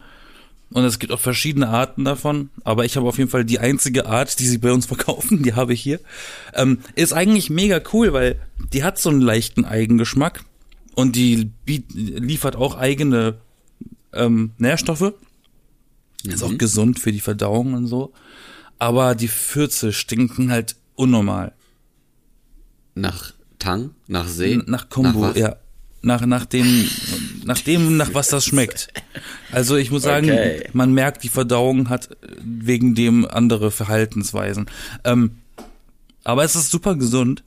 [0.70, 4.04] Und es gibt auch verschiedene Arten davon, aber ich habe auf jeden Fall die einzige
[4.04, 6.00] Art, die sie bei uns verkaufen, die habe ich hier.
[6.54, 8.38] Ähm, ist eigentlich mega cool, weil
[8.72, 10.44] die hat so einen leichten Eigengeschmack.
[10.98, 11.52] Und die
[11.94, 13.36] liefert auch eigene
[14.12, 15.12] ähm, Nährstoffe.
[16.24, 16.30] Mhm.
[16.32, 16.58] Ist auch mhm.
[16.58, 18.12] gesund für die Verdauung und so.
[18.80, 21.52] Aber die Fürze stinken halt unnormal.
[22.96, 23.90] Nach Tang?
[24.08, 24.58] Nach See?
[24.66, 25.54] nach Kombo, nach ja.
[26.02, 26.88] Nach, nach dem,
[27.44, 28.88] nach dem, nach was das schmeckt.
[29.52, 30.68] Also ich muss sagen, okay.
[30.72, 32.08] man merkt, die Verdauung hat
[32.42, 34.66] wegen dem andere Verhaltensweisen.
[35.04, 35.38] Ähm,
[36.24, 37.44] aber es ist super gesund.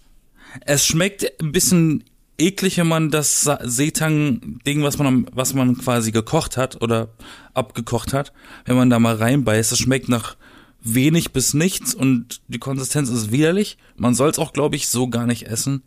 [0.66, 2.06] Es schmeckt ein bisschen
[2.42, 7.10] eklig, wenn man das Seetang-Ding, was man, was man quasi gekocht hat oder
[7.54, 8.34] abgekocht hat,
[8.66, 10.36] wenn man da mal reinbeißt, es schmeckt nach
[10.82, 13.78] wenig bis nichts und die Konsistenz ist widerlich.
[13.96, 15.84] Man soll es auch, glaube ich, so gar nicht essen.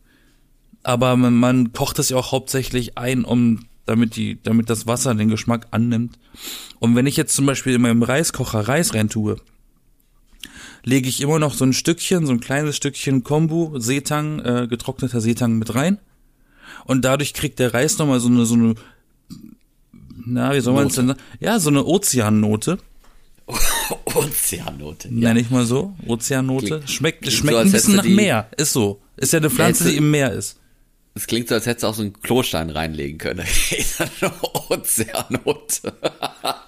[0.82, 5.14] Aber man, man kocht es ja auch hauptsächlich ein, um damit die, damit das Wasser
[5.14, 6.18] den Geschmack annimmt.
[6.78, 9.36] Und wenn ich jetzt zum Beispiel in meinem Reiskocher Reis rein tue,
[10.84, 15.20] lege ich immer noch so ein Stückchen, so ein kleines Stückchen Kombu, Seetang, äh, getrockneter
[15.20, 15.98] Seetang mit rein.
[16.84, 18.74] Und dadurch kriegt der Reis nochmal so eine, so eine,
[20.26, 21.20] na, wie soll man es denn sagen?
[21.40, 22.78] Ja, so eine Ozeannote.
[24.14, 25.08] Ozeannote.
[25.08, 25.28] Ja.
[25.28, 25.94] Nenn ich mal so.
[26.06, 26.82] Ozeannote.
[26.86, 28.48] Schmeckt, klingt schmeckt so, ein bisschen nach Meer.
[28.56, 29.00] Ist so.
[29.16, 30.58] Ist ja eine Pflanze, die im Meer ist.
[31.16, 33.46] Es klingt so, als hättest du auch so einen Klostein reinlegen können.
[34.68, 35.92] Ozeannote.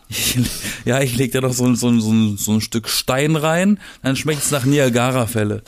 [0.85, 4.43] ja, ich leg da noch so, so, so, so ein Stück Stein rein, dann schmeckt
[4.43, 5.63] es nach Niagara-Fälle.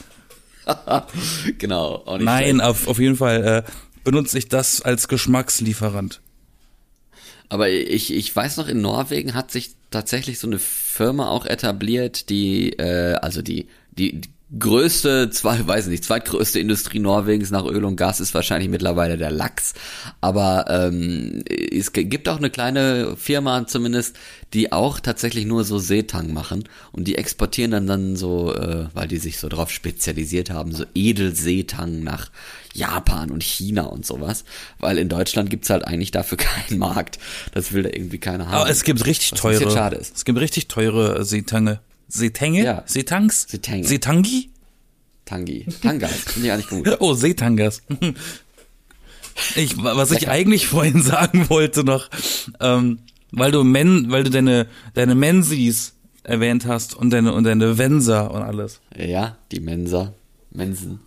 [1.59, 2.19] genau.
[2.21, 3.71] Nein, auf, auf jeden Fall äh,
[4.09, 6.23] benutze ich das als Geschmackslieferant.
[7.51, 12.31] Aber ich, ich weiß noch, in Norwegen hat sich tatsächlich so eine Firma auch etabliert,
[12.31, 14.23] die, äh, also die, die,
[14.57, 19.31] größte, zwei, weiß nicht, zweitgrößte Industrie Norwegens nach Öl und Gas ist wahrscheinlich mittlerweile der
[19.31, 19.75] Lachs.
[20.21, 24.17] Aber ähm, es gibt auch eine kleine Firma zumindest,
[24.55, 29.09] die auch tatsächlich nur so Seetang machen und die exportieren dann dann so, äh, weil
[29.09, 32.31] die sich so drauf spezialisiert haben, so Edelseetang nach
[32.73, 34.45] Japan und China und sowas.
[34.79, 37.19] Weil in Deutschland gibt's halt eigentlich dafür keinen Markt.
[37.53, 38.55] Das will da irgendwie keiner haben.
[38.55, 39.71] Aber es gibt richtig teure.
[39.71, 40.17] Schade ist.
[40.17, 41.81] Es gibt richtig teure Seetange.
[42.09, 42.65] Seetänge?
[42.65, 42.83] Ja.
[42.87, 43.47] Seetangs?
[43.49, 43.85] Seetänge.
[43.87, 44.51] Seetangi?
[45.25, 45.67] Tangi.
[45.83, 46.13] Tangas.
[46.13, 46.97] Finde ich eigentlich gut.
[47.01, 47.83] Oh, Seetangas.
[49.57, 52.09] Ich, was ich eigentlich vorhin sagen wollte noch,
[52.61, 55.95] ähm, weil du Men, weil du deine, deine Mensis
[56.25, 58.81] erwähnt hast und deine, und deine Vensa und alles.
[58.97, 60.15] Ja, die Mensa.
[60.51, 61.01] Mensen.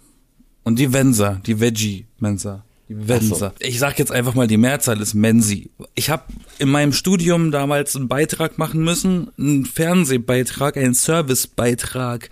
[0.63, 2.63] Und die Vensa, die Veggie-Mensa.
[2.95, 3.35] Vensa.
[3.35, 3.51] So.
[3.59, 5.69] Ich sag jetzt einfach mal, die Mehrzahl ist Mensi.
[5.95, 6.23] Ich habe
[6.59, 12.29] in meinem Studium damals einen Beitrag machen müssen, einen Fernsehbeitrag, einen Servicebeitrag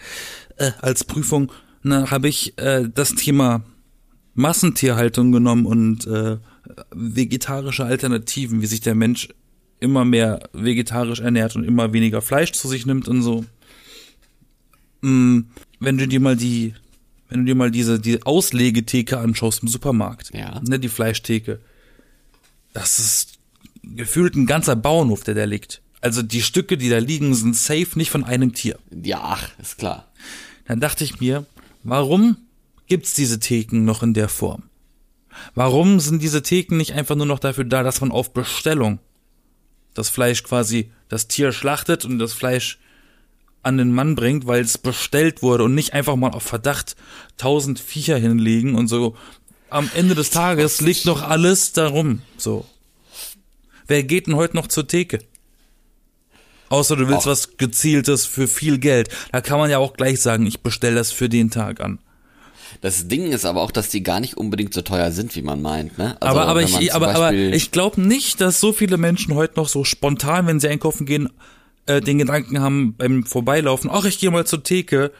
[0.58, 1.52] äh, als Prüfung.
[1.84, 3.64] Dann habe ich äh, das Thema
[4.34, 6.38] Massentierhaltung genommen und äh,
[6.92, 9.30] vegetarische Alternativen, wie sich der Mensch
[9.80, 13.46] immer mehr vegetarisch ernährt und immer weniger Fleisch zu sich nimmt und so.
[15.02, 15.42] Mm,
[15.80, 16.74] wenn du dir mal die
[17.30, 20.60] wenn du dir mal diese die Auslegetheke anschaust im Supermarkt, ja.
[20.62, 21.60] ne, die Fleischtheke,
[22.74, 23.40] das ist
[23.84, 25.82] gefühlt ein ganzer Bauernhof, der da liegt.
[26.02, 28.80] Also die Stücke, die da liegen, sind safe nicht von einem Tier.
[28.92, 30.12] Ja, ach, ist klar.
[30.66, 31.46] Dann dachte ich mir,
[31.84, 32.38] warum
[32.88, 34.64] gibt's diese Theken noch in der Form?
[35.56, 39.00] Warum sind diese Theken nicht einfach nur noch dafür da, dass man auf Bestellung
[39.94, 42.80] das Fleisch quasi das Tier schlachtet und das Fleisch
[43.62, 46.96] an den Mann bringt, weil es bestellt wurde und nicht einfach mal auf Verdacht
[47.38, 49.16] tausend Viecher hinlegen und so.
[49.70, 52.22] Am Ende des Tages liegt noch alles darum.
[52.38, 52.66] So.
[53.88, 55.20] Wer geht denn heute noch zur Theke?
[56.70, 57.32] Außer du willst oh.
[57.32, 59.10] was gezieltes für viel Geld.
[59.32, 62.00] Da kann man ja auch gleich sagen, ich bestelle das für den Tag an.
[62.82, 65.62] Das Ding ist aber auch, dass die gar nicht unbedingt so teuer sind, wie man
[65.62, 65.98] meint.
[65.98, 66.16] Ne?
[66.20, 69.68] Also, aber aber ich, aber, aber ich glaube nicht, dass so viele Menschen heute noch
[69.68, 71.30] so spontan, wenn sie einkaufen gehen,
[71.90, 75.12] äh, den Gedanken haben beim Vorbeilaufen, ach, ich gehe mal zur Theke,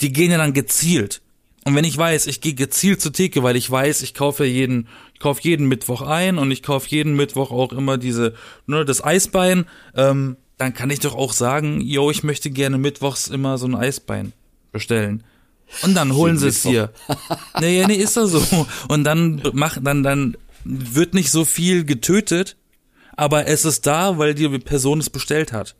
[0.00, 1.20] die gehen ja dann gezielt.
[1.64, 4.88] Und wenn ich weiß, ich gehe gezielt zur Theke, weil ich weiß, ich kaufe jeden,
[5.12, 8.34] ich kaufe jeden Mittwoch ein und ich kaufe jeden Mittwoch auch immer diese,
[8.66, 13.28] ne, das Eisbein, ähm, dann kann ich doch auch sagen, yo, ich möchte gerne mittwochs
[13.28, 14.32] immer so ein Eisbein
[14.72, 15.22] bestellen.
[15.82, 16.90] Und dann holen sie es hier.
[17.60, 18.66] nee, nee, ist doch so.
[18.88, 22.56] Und dann macht, dann, dann wird nicht so viel getötet,
[23.18, 25.74] aber es ist da, weil die Person es bestellt hat.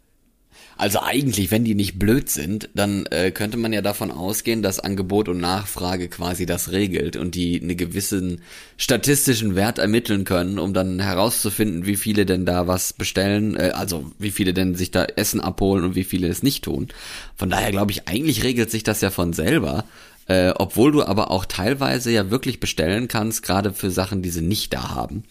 [0.76, 4.78] Also eigentlich, wenn die nicht blöd sind, dann äh, könnte man ja davon ausgehen, dass
[4.78, 8.42] Angebot und Nachfrage quasi das regelt und die einen gewissen
[8.76, 14.10] statistischen Wert ermitteln können, um dann herauszufinden, wie viele denn da was bestellen, äh, also
[14.18, 16.88] wie viele denn sich da Essen abholen und wie viele es nicht tun.
[17.36, 19.84] Von daher glaube ich, eigentlich regelt sich das ja von selber.
[20.28, 24.42] Äh, obwohl du aber auch teilweise ja wirklich bestellen kannst, gerade für Sachen, die sie
[24.42, 25.24] nicht da haben.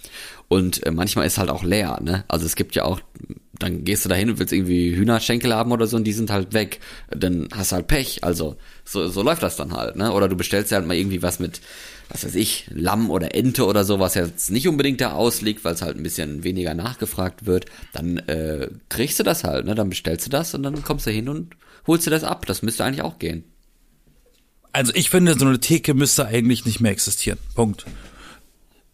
[0.47, 2.25] Und äh, manchmal ist halt auch leer, ne?
[2.27, 2.99] Also es gibt ja auch,
[3.59, 6.53] dann gehst du dahin und willst irgendwie Hühnerschenkel haben oder so und die sind halt
[6.53, 6.79] weg.
[7.11, 8.23] Dann hast du halt Pech.
[8.23, 8.55] Also
[8.85, 10.11] so, so läuft das dann halt, ne?
[10.11, 11.61] Oder du bestellst ja halt mal irgendwie was mit,
[12.09, 15.75] was weiß ich, Lamm oder Ente oder so, was jetzt nicht unbedingt da ausliegt, weil
[15.75, 17.65] es halt ein bisschen weniger nachgefragt wird.
[17.93, 19.75] Dann äh, kriegst du das halt, ne?
[19.75, 21.55] Dann bestellst du das und dann kommst du hin und
[21.85, 22.47] holst du das ab.
[22.47, 23.43] Das müsste eigentlich auch gehen.
[24.71, 27.39] Also ich finde, so eine Theke müsste eigentlich nicht mehr existieren.
[27.55, 27.85] Punkt.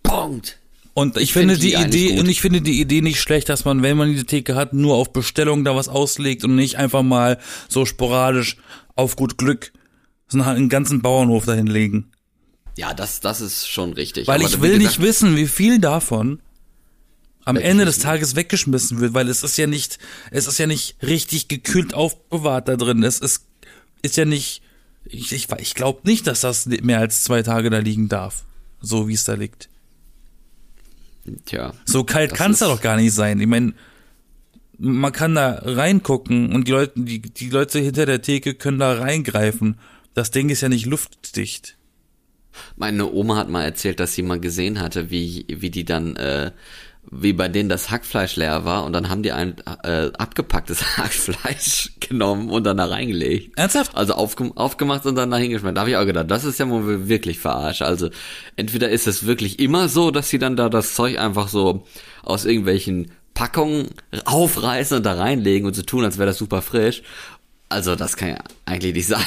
[0.02, 0.60] Punkt.
[0.94, 3.66] Und ich, ich finde find die, Idee, und ich finde die Idee nicht schlecht, dass
[3.66, 7.02] man, wenn man diese Theke hat, nur auf Bestellung da was auslegt und nicht einfach
[7.02, 8.58] mal so sporadisch
[8.96, 9.72] auf gut Glück
[10.28, 12.12] so einen ganzen Bauernhof dahin legen.
[12.76, 14.28] Ja, das, das ist schon richtig.
[14.28, 16.42] Weil Aber ich will nicht wissen, wie viel davon
[17.46, 20.00] am Ende des Tages weggeschmissen wird, weil es ist ja nicht,
[20.32, 23.04] es ist ja nicht richtig gekühlt aufbewahrt da drin.
[23.04, 23.46] Es ist,
[24.02, 24.63] ist ja nicht,
[25.06, 28.46] ich, ich, ich glaube nicht, dass das mehr als zwei Tage da liegen darf.
[28.82, 29.70] So wie es da liegt.
[31.46, 31.74] Tja.
[31.86, 33.40] So kalt kann es ja doch gar nicht sein.
[33.40, 33.74] Ich meine,
[34.78, 38.94] man kann da reingucken und die Leute, die, die Leute hinter der Theke können da
[38.94, 39.78] reingreifen.
[40.14, 41.78] Das Ding ist ja nicht luftdicht.
[42.76, 46.52] Meine Oma hat mal erzählt, dass sie mal gesehen hatte, wie, wie die dann, äh,
[47.12, 51.94] wie bei denen das Hackfleisch leer war und dann haben die ein äh, abgepacktes Hackfleisch
[52.00, 53.58] genommen und dann da reingelegt.
[53.58, 53.96] Ernsthaft?
[53.96, 55.76] Also aufge aufgemacht und dann da hingeschmissen.
[55.76, 57.82] Da habe ich auch gedacht, das ist ja wohl wirklich verarscht.
[57.82, 58.10] Also
[58.56, 61.86] entweder ist es wirklich immer so, dass sie dann da das Zeug einfach so
[62.24, 63.90] aus irgendwelchen Packungen
[64.26, 67.04] aufreißen und da reinlegen und so tun, als wäre das super frisch.
[67.70, 69.26] Also das kann ja eigentlich nicht sein.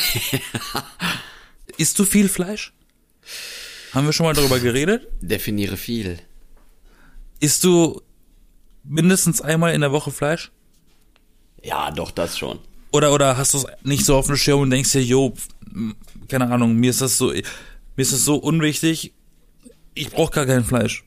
[1.79, 2.73] Isst du viel Fleisch?
[3.93, 5.09] Haben wir schon mal darüber geredet?
[5.21, 6.19] Definiere viel.
[7.40, 8.01] Isst du
[8.85, 10.51] mindestens einmal in der Woche Fleisch?
[11.62, 12.59] Ja, doch, das schon.
[12.92, 15.35] Oder, oder hast du es nicht so auf dem Schirm und denkst dir, jo,
[16.29, 17.42] keine Ahnung, mir ist das so, mir
[17.96, 19.12] ist das so unwichtig,
[19.94, 21.05] ich brauche gar kein Fleisch.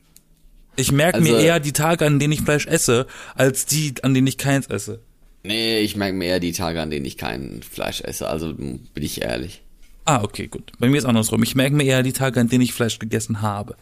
[0.76, 4.14] Ich merke mir Also- eher die Tage, an denen ich Fleisch esse, als die, an
[4.14, 5.00] denen ich keins esse.
[5.42, 8.80] Nee, ich merke mir eher die Tage, an denen ich kein Fleisch esse, also bin
[8.94, 9.62] ich ehrlich.
[10.04, 10.72] Ah, okay, gut.
[10.78, 11.42] Bei mir ist andersrum.
[11.42, 13.76] Ich merke mir eher die Tage, an denen ich Fleisch gegessen habe.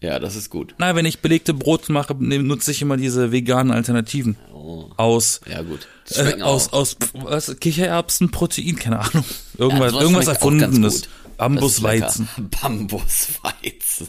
[0.00, 0.74] Ja, das ist gut.
[0.78, 4.36] Na, wenn ich belegte Brot mache, nutze ich immer diese veganen Alternativen.
[4.52, 4.90] Oh.
[4.96, 5.88] Aus, Ja, gut.
[6.10, 9.24] Äh, aus, aus, was, Kichererbsen, Protein, keine Ahnung.
[9.56, 11.02] Irgendwas, sowas irgendwas Erfundenes.
[11.36, 12.28] Bambusweizen.
[12.62, 14.08] Bambusweizen.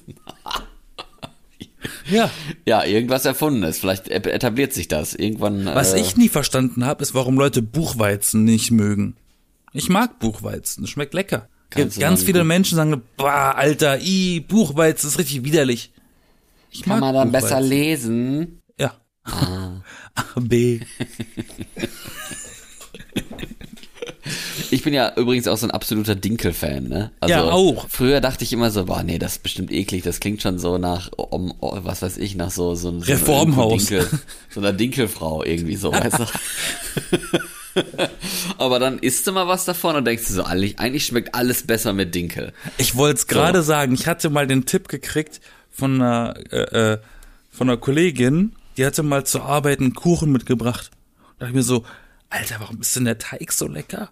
[2.10, 2.32] Ja.
[2.66, 3.80] ja, irgendwas Erfundenes.
[3.80, 5.14] Vielleicht e- etabliert sich das.
[5.14, 5.66] Irgendwann.
[5.66, 9.16] Was äh, ich nie verstanden habe, ist, warum Leute Buchweizen nicht mögen.
[9.74, 11.50] Ich mag Buchweizen, schmeckt lecker.
[11.70, 15.92] Kannst Ganz viele gut- Menschen sagen, boah, Alter, i, Buchweizen ist richtig widerlich.
[16.72, 17.70] Ich Kann man dann besser Buchweizen.
[17.70, 18.62] lesen?
[18.80, 18.94] Ja.
[19.26, 19.82] Ah.
[20.16, 20.80] A, B.
[24.72, 27.12] Ich bin ja übrigens auch so ein absoluter Dinkel-Fan, ne?
[27.22, 27.88] Also, Ja, auch.
[27.90, 30.78] Früher dachte ich immer so, boah, nee, das ist bestimmt eklig, das klingt schon so
[30.78, 33.86] nach, um, oh, was weiß ich, nach so, so, so Reformhaus.
[33.86, 34.10] Dinkel,
[34.50, 36.26] so einer Dinkelfrau irgendwie so, weißt du?
[38.58, 41.66] Aber dann isst du mal was davon und denkst du so, eigentlich, eigentlich schmeckt alles
[41.66, 42.54] besser mit Dinkel.
[42.78, 46.98] Ich wollte es gerade sagen, ich hatte mal den Tipp gekriegt von einer, äh, äh,
[47.50, 50.92] von einer Kollegin, die hatte mal zur Arbeit einen Kuchen mitgebracht.
[51.40, 51.86] Da dachte ich mir so,
[52.30, 54.10] Alter, warum ist denn der Teig so lecker?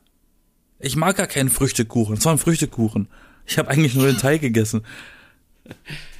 [0.80, 2.17] Ich mag gar keinen Früchtekuchen.
[2.17, 3.08] Es war ein Früchtekuchen.
[3.45, 4.86] Ich habe eigentlich nur den Teig gegessen.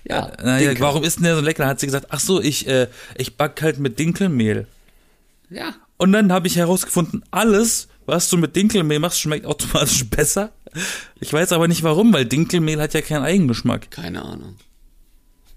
[0.08, 1.64] Ja, Naja, warum ist denn der so lecker?
[1.64, 4.68] Dann hat sie gesagt, ach so, ich, äh, ich back halt mit Dinkelmehl.
[5.50, 10.52] Ja, Und dann habe ich herausgefunden, alles, was du mit Dinkelmehl machst, schmeckt automatisch besser.
[11.20, 13.92] Ich weiß aber nicht warum, weil Dinkelmehl hat ja keinen Eigengeschmack.
[13.92, 14.56] keine Ahnung.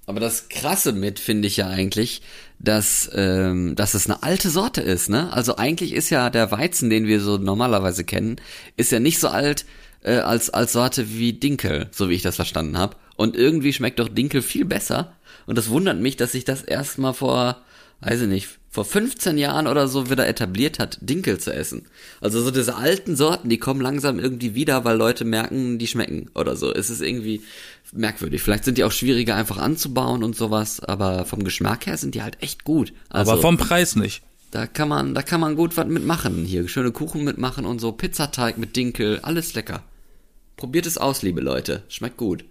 [0.07, 2.22] Aber das Krasse mit finde ich ja eigentlich,
[2.59, 5.31] dass, ähm, dass es eine alte Sorte ist, ne?
[5.35, 8.37] Also eigentlich ist ja der Weizen, den wir so normalerweise kennen,
[8.79, 9.66] ist ja nicht so alt
[10.03, 12.96] äh, als, als Sorte wie Dinkel, so wie ich das verstanden habe.
[13.16, 15.12] Und irgendwie schmeckt doch Dinkel viel besser.
[15.46, 17.61] Und das wundert mich, dass sich das erst mal vor,
[18.01, 21.87] weiß ich nicht, vor 15 Jahren oder so wieder etabliert hat, Dinkel zu essen.
[22.21, 26.31] Also so diese alten Sorten, die kommen langsam irgendwie wieder, weil Leute merken, die schmecken
[26.35, 26.73] oder so.
[26.73, 27.43] Es ist irgendwie
[27.93, 28.43] merkwürdig.
[28.43, 32.23] Vielleicht sind die auch schwieriger einfach anzubauen und sowas, aber vom Geschmack her sind die
[32.23, 32.93] halt echt gut.
[33.09, 34.23] Also aber vom Preis nicht.
[34.51, 36.45] da kann man, da kann man gut was mitmachen.
[36.45, 39.83] Hier schöne Kuchen mitmachen und so Pizzateig mit Dinkel, alles lecker.
[40.57, 41.85] Probiert es aus, liebe Leute.
[41.89, 42.45] Schmeckt gut.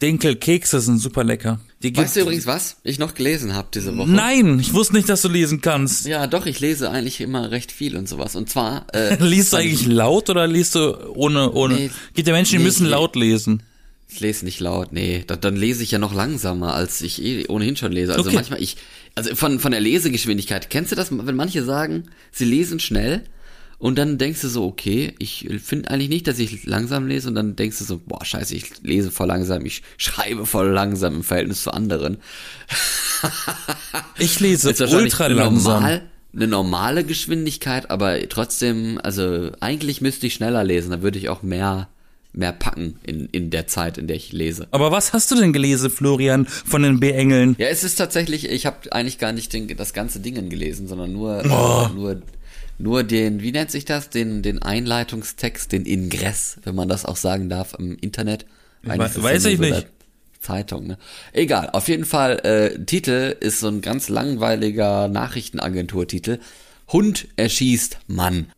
[0.00, 1.60] Dinkelkekse sind super lecker.
[1.82, 2.76] Die Weißt du übrigens was?
[2.82, 4.10] Ich noch gelesen habe diese Woche.
[4.10, 6.06] Nein, ich wusste nicht, dass du lesen kannst.
[6.06, 8.34] Ja, doch, ich lese eigentlich immer recht viel und sowas.
[8.36, 11.74] Und zwar äh, Liest du eigentlich laut oder liest du ohne, ohne?
[11.74, 13.62] Nee, Gibt ja Menschen, die nee, müssen laut lesen.
[14.08, 15.24] Ich lese nicht laut, nee.
[15.26, 18.12] Da, dann lese ich ja noch langsamer, als ich eh ohnehin schon lese.
[18.12, 18.36] Also Okay.
[18.36, 18.76] manchmal ich,
[19.14, 23.22] also von, von der Lesegeschwindigkeit, kennst du das, wenn manche sagen, sie lesen schnell
[23.82, 27.34] und dann denkst du so, okay, ich finde eigentlich nicht, dass ich langsam lese und
[27.34, 31.24] dann denkst du so, boah, scheiße, ich lese voll langsam, ich schreibe voll langsam im
[31.24, 32.18] Verhältnis zu anderen.
[34.18, 35.74] Ich lese ist ultra langsam.
[35.82, 41.28] normal, eine normale Geschwindigkeit, aber trotzdem, also eigentlich müsste ich schneller lesen, da würde ich
[41.28, 41.88] auch mehr,
[42.32, 44.68] mehr packen in, in der Zeit, in der ich lese.
[44.70, 47.56] Aber was hast du denn gelesen, Florian, von den B-Engeln?
[47.58, 51.12] Ja, es ist tatsächlich, ich habe eigentlich gar nicht den, das ganze Dingen gelesen, sondern
[51.12, 51.88] nur, Oh.
[51.90, 52.22] äh, nur,
[52.82, 57.16] nur den, wie nennt sich das, den, den Einleitungstext, den Ingress, wenn man das auch
[57.16, 58.44] sagen darf im Internet.
[58.86, 59.86] Eigentlich weiß ich so nicht.
[60.40, 60.98] Zeitung, ne?
[61.32, 66.40] Egal, auf jeden Fall, äh, Titel ist so ein ganz langweiliger Nachrichtenagenturtitel.
[66.88, 68.50] Hund erschießt Mann.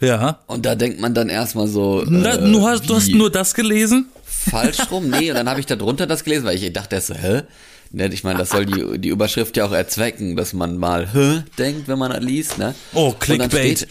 [0.00, 0.40] Ja.
[0.46, 2.04] Und da denkt man dann erstmal so.
[2.06, 4.06] Na, äh, du, hast, du hast nur das gelesen?
[4.40, 5.10] Falsch rum.
[5.10, 7.42] Nee, und dann habe ich da drunter das gelesen, weil ich dachte erst so, hä?
[7.92, 11.42] Ne, Ich meine, das soll die, die Überschrift ja auch erzwecken, dass man mal hä
[11.58, 12.74] denkt, wenn man das liest, ne?
[12.94, 13.78] Oh, Clickbait.
[13.78, 13.88] Steht,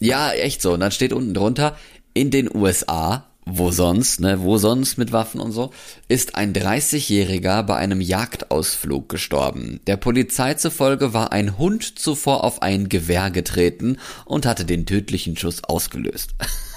[0.00, 0.72] ja, echt so.
[0.72, 1.76] Und dann steht unten drunter,
[2.14, 5.70] in den USA wo sonst, ne, wo sonst mit Waffen und so,
[6.08, 9.80] ist ein 30-Jähriger bei einem Jagdausflug gestorben.
[9.86, 15.36] Der Polizei zufolge war ein Hund zuvor auf ein Gewehr getreten und hatte den tödlichen
[15.36, 16.34] Schuss ausgelöst.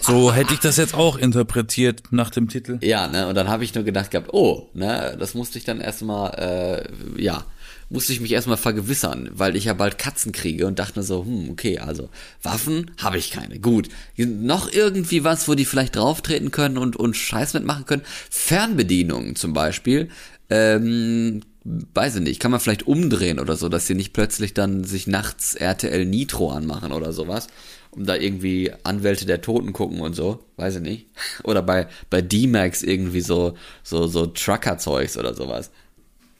[0.00, 2.78] So hätte ich das jetzt auch interpretiert nach dem Titel.
[2.82, 5.80] Ja, ne, und dann habe ich nur gedacht gehabt, oh, ne, das musste ich dann
[5.80, 6.86] erstmal,
[7.16, 7.44] äh, ja,
[7.90, 11.24] musste ich mich erstmal vergewissern, weil ich ja bald Katzen kriege und dachte mir so,
[11.24, 12.08] hm, okay, also
[12.42, 13.58] Waffen habe ich keine.
[13.58, 13.88] Gut.
[14.16, 18.02] Noch irgendwie was, wo die vielleicht drauftreten können und, und Scheiß mitmachen können.
[18.30, 20.08] Fernbedienungen zum Beispiel.
[20.48, 24.84] Ähm, weiß ich nicht, kann man vielleicht umdrehen oder so, dass sie nicht plötzlich dann
[24.84, 27.48] sich nachts RTL Nitro anmachen oder sowas,
[27.92, 31.06] um da irgendwie Anwälte der Toten gucken und so, weiß ich nicht.
[31.44, 35.70] Oder bei, bei D-Max irgendwie so, so, so Trucker-Zeugs oder sowas.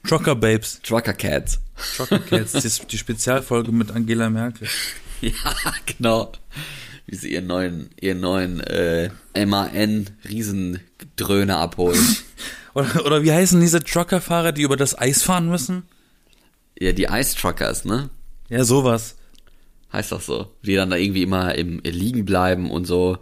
[0.07, 0.79] Trucker Babes.
[0.81, 1.59] Trucker Cats.
[1.95, 4.67] Trucker Cats, die, die Spezialfolge mit Angela Merkel.
[5.21, 5.33] Ja,
[5.85, 6.31] genau.
[7.05, 12.03] Wie sie ihren neuen, ihren neuen äh, MAN-Riesendröhne abholen.
[12.73, 15.83] Oder, oder wie heißen diese Truckerfahrer, die über das Eis fahren müssen?
[16.79, 18.09] Ja, die Ice Truckers, ne?
[18.47, 19.17] Ja, sowas.
[19.93, 20.47] Heißt doch so.
[20.63, 23.17] Die dann da irgendwie immer im liegen bleiben und so.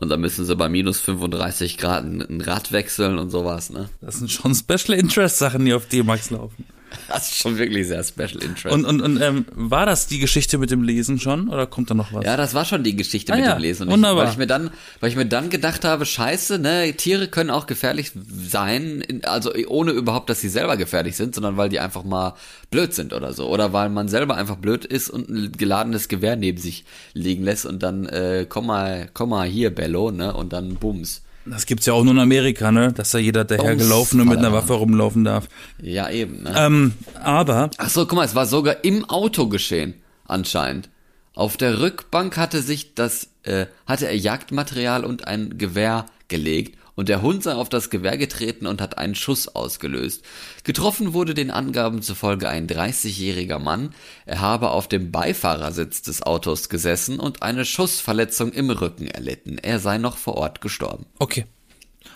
[0.00, 3.90] Und dann müssen sie bei minus 35 Grad ein Rad wechseln und sowas, ne?
[4.00, 6.64] Das sind schon Special Interest Sachen, die auf D-Max laufen.
[7.08, 8.74] Das ist schon wirklich sehr Special Interest.
[8.74, 11.94] Und, und, und ähm, war das die Geschichte mit dem Lesen schon oder kommt da
[11.94, 12.24] noch was?
[12.24, 13.88] Ja, das war schon die Geschichte Ah mit ja, dem Lesen.
[13.88, 14.24] Und wunderbar.
[14.24, 17.50] Ich, weil ich mir dann, weil ich mir dann gedacht habe, scheiße, ne, Tiere können
[17.50, 21.80] auch gefährlich sein, in, also ohne überhaupt, dass sie selber gefährlich sind, sondern weil die
[21.80, 22.34] einfach mal
[22.70, 23.48] blöd sind oder so.
[23.48, 27.66] Oder weil man selber einfach blöd ist und ein geladenes Gewehr neben sich liegen lässt
[27.66, 31.22] und dann, äh, komm mal, komm mal hier, Bello, ne, und dann bums.
[31.50, 32.92] Das gibt's ja auch nur in Amerika, ne?
[32.92, 34.52] Dass da jeder dahergelaufen und mit einer.
[34.52, 35.48] Waffe rumlaufen darf.
[35.82, 36.54] Ja, eben, ne.
[36.56, 39.94] Ähm, aber Ach so, guck mal, es war sogar im Auto geschehen,
[40.26, 40.88] anscheinend.
[41.34, 47.08] Auf der Rückbank hatte sich das, äh, hatte er Jagdmaterial und ein Gewehr gelegt und
[47.08, 50.22] der Hund sei auf das Gewehr getreten und hat einen Schuss ausgelöst.
[50.64, 53.94] Getroffen wurde den Angaben zufolge ein 30-jähriger Mann.
[54.26, 59.58] Er habe auf dem Beifahrersitz des Autos gesessen und eine Schussverletzung im Rücken erlitten.
[59.58, 61.06] Er sei noch vor Ort gestorben.
[61.18, 61.46] okay.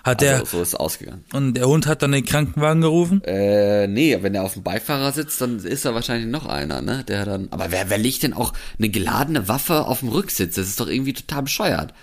[0.02, 1.24] Hat der Also, so ist es ausgegangen.
[1.32, 3.22] und der Hund hat dann den Krankenwagen gerufen?
[3.24, 7.04] Äh, nee, wenn er auf dem Beifahrer sitzt, dann ist da wahrscheinlich noch einer, ne?
[7.04, 7.48] Der dann.
[7.50, 10.56] Aber wer, wer legt denn auch eine geladene Waffe auf dem Rücksitz?
[10.56, 11.94] Das ist doch irgendwie total bescheuert.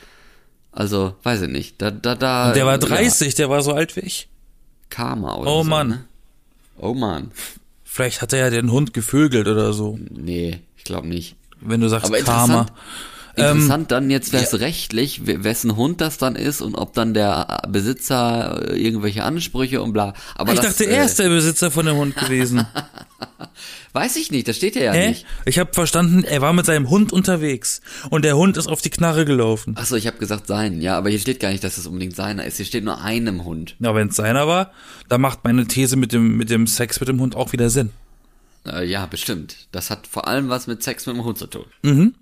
[0.71, 1.81] Also, weiß ich nicht.
[1.81, 2.53] Da, da, da.
[2.53, 4.29] Der war ja, 30, der war so alt wie ich.
[4.89, 5.87] Karma oder Oh so, Mann.
[5.89, 6.05] Ne?
[6.77, 7.31] Oh Mann.
[7.83, 9.99] Vielleicht hat er ja den Hund gevögelt oder so.
[10.09, 11.35] Nee, ich glaube nicht.
[11.59, 12.65] Wenn du sagst Aber Karma.
[13.35, 13.55] Interessant.
[13.61, 17.13] Interessant dann jetzt wäre es rechtlich, we- wessen Hund das dann ist und ob dann
[17.13, 20.13] der Besitzer äh, irgendwelche Ansprüche und bla.
[20.35, 22.65] Aber Ich das, dachte, er äh, ist der Besitzer von dem Hund gewesen.
[23.93, 25.09] Weiß ich nicht, das steht ja, ja Hä?
[25.09, 25.25] nicht.
[25.45, 28.89] Ich habe verstanden, er war mit seinem Hund unterwegs und der Hund ist auf die
[28.89, 29.75] Knarre gelaufen.
[29.77, 30.81] Achso, ich habe gesagt sein.
[30.81, 32.57] Ja, aber hier steht gar nicht, dass es unbedingt seiner ist.
[32.57, 33.75] Hier steht nur einem Hund.
[33.79, 34.71] Ja, wenn es seiner war,
[35.09, 37.89] dann macht meine These mit dem mit dem Sex mit dem Hund auch wieder Sinn.
[38.65, 39.55] Äh, ja, bestimmt.
[39.71, 41.65] Das hat vor allem was mit Sex mit dem Hund zu tun.
[41.81, 42.13] Mhm.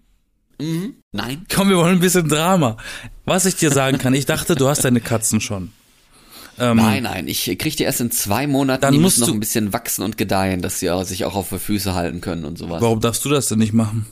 [0.60, 0.95] Mhm.
[1.12, 1.45] Nein.
[1.54, 2.78] Komm, wir wollen ein bisschen Drama.
[3.26, 5.72] Was ich dir sagen kann, ich dachte, du hast deine Katzen schon.
[6.58, 8.82] Ähm, Nein, nein, ich krieg die erst in zwei Monaten.
[8.82, 11.24] Dann die musst müssen noch du- ein bisschen wachsen und gedeihen, dass sie auch, sich
[11.24, 12.82] auch auf die Füße halten können und sowas.
[12.82, 14.06] Warum darfst du das denn nicht machen?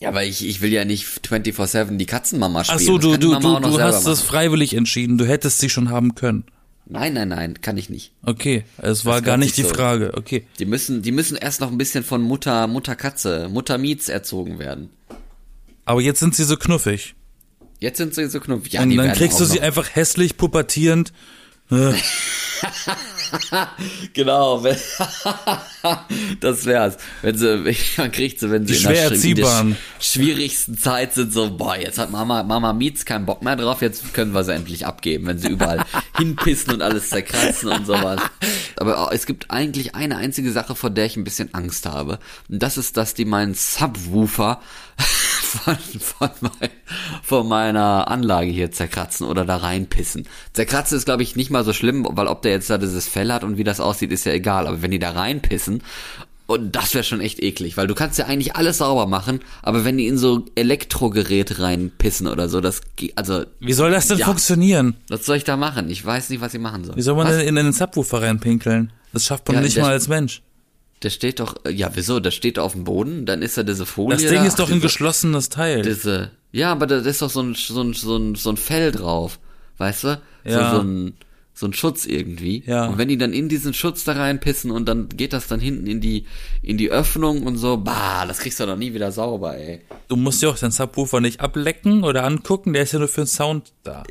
[0.00, 2.78] Ja, aber ich, ich will ja nicht 24-7 die Katzenmama spielen.
[2.80, 4.28] Ach so, Das du du du, du hast das machen.
[4.28, 5.16] freiwillig entschieden.
[5.18, 6.42] Du hättest sie schon haben können.
[6.86, 8.10] Nein, nein, nein, kann ich nicht.
[8.26, 9.68] Okay, es war Das gar nicht die so.
[9.68, 10.14] Frage.
[10.16, 10.44] Okay.
[10.58, 14.58] Die müssen, die müssen erst noch ein bisschen von Mutter, Mutter Katze, Mutter Mietz erzogen
[14.58, 14.90] werden.
[15.84, 17.14] Aber jetzt sind sie so knuffig.
[17.80, 18.74] Jetzt sind sie so knuffig.
[18.74, 21.12] Ja, und dann kriegst du sie noch- einfach hässlich pubertierend.
[21.70, 21.92] Äh,
[24.12, 24.76] Genau, wenn,
[26.40, 26.96] das wär's.
[27.22, 29.76] Wenn sie, man kriegt sie, wenn sie Die in der, schwer sch- erziehbaren.
[30.00, 34.12] schwierigsten Zeit sind, so, boah, jetzt hat Mama, Mama Mietz keinen Bock mehr drauf, jetzt
[34.12, 35.84] können wir sie endlich abgeben, wenn sie überall
[36.18, 38.20] hinpissen und alles zerkratzen und sowas.
[38.76, 42.18] Aber es gibt eigentlich eine einzige Sache, vor der ich ein bisschen Angst habe.
[42.50, 44.60] Und das ist, dass die meinen Subwoofer
[45.58, 46.70] von, von, mein,
[47.22, 50.26] von meiner Anlage hier zerkratzen oder da reinpissen.
[50.52, 53.32] Zerkratzen ist, glaube ich, nicht mal so schlimm, weil ob der jetzt da dieses Fell
[53.32, 54.66] hat und wie das aussieht, ist ja egal.
[54.66, 55.82] Aber wenn die da reinpissen,
[56.46, 59.84] und das wäre schon echt eklig, weil du kannst ja eigentlich alles sauber machen, aber
[59.84, 64.18] wenn die in so Elektrogeräte reinpissen oder so, das geht, also, wie soll das denn
[64.18, 64.26] Ja.
[64.26, 64.96] funktionieren?
[65.08, 65.88] was soll ich da machen?
[65.88, 66.96] Ich weiß nicht, was ich machen soll.
[66.96, 67.36] Wie soll man was?
[67.36, 68.92] denn in einen Subwoofer reinpinkeln?
[69.12, 70.42] Das schafft man Ja, nicht mal als Mensch.
[71.02, 72.20] Der steht doch, ja, wieso?
[72.20, 74.16] Der steht auf dem Boden, dann ist da diese Folie.
[74.16, 75.82] Das Ding da, ist doch ach, ein diese- geschlossenes Teil.
[75.82, 78.92] Diese, ja, aber da ist doch so ein, so ein, so ein, so ein Fell
[78.92, 79.38] drauf.
[79.78, 80.20] Weißt du?
[80.44, 80.70] Ja.
[80.70, 81.14] So, so ein,
[81.54, 82.62] so ein Schutz irgendwie.
[82.66, 82.86] Ja.
[82.86, 85.86] Und wenn die dann in diesen Schutz da reinpissen und dann geht das dann hinten
[85.86, 86.24] in die,
[86.62, 89.80] in die Öffnung und so, bah, das kriegst du doch nie wieder sauber, ey.
[90.08, 93.22] Du musst ja auch den Subwoofer nicht ablecken oder angucken, der ist ja nur für
[93.22, 94.02] den Sound da.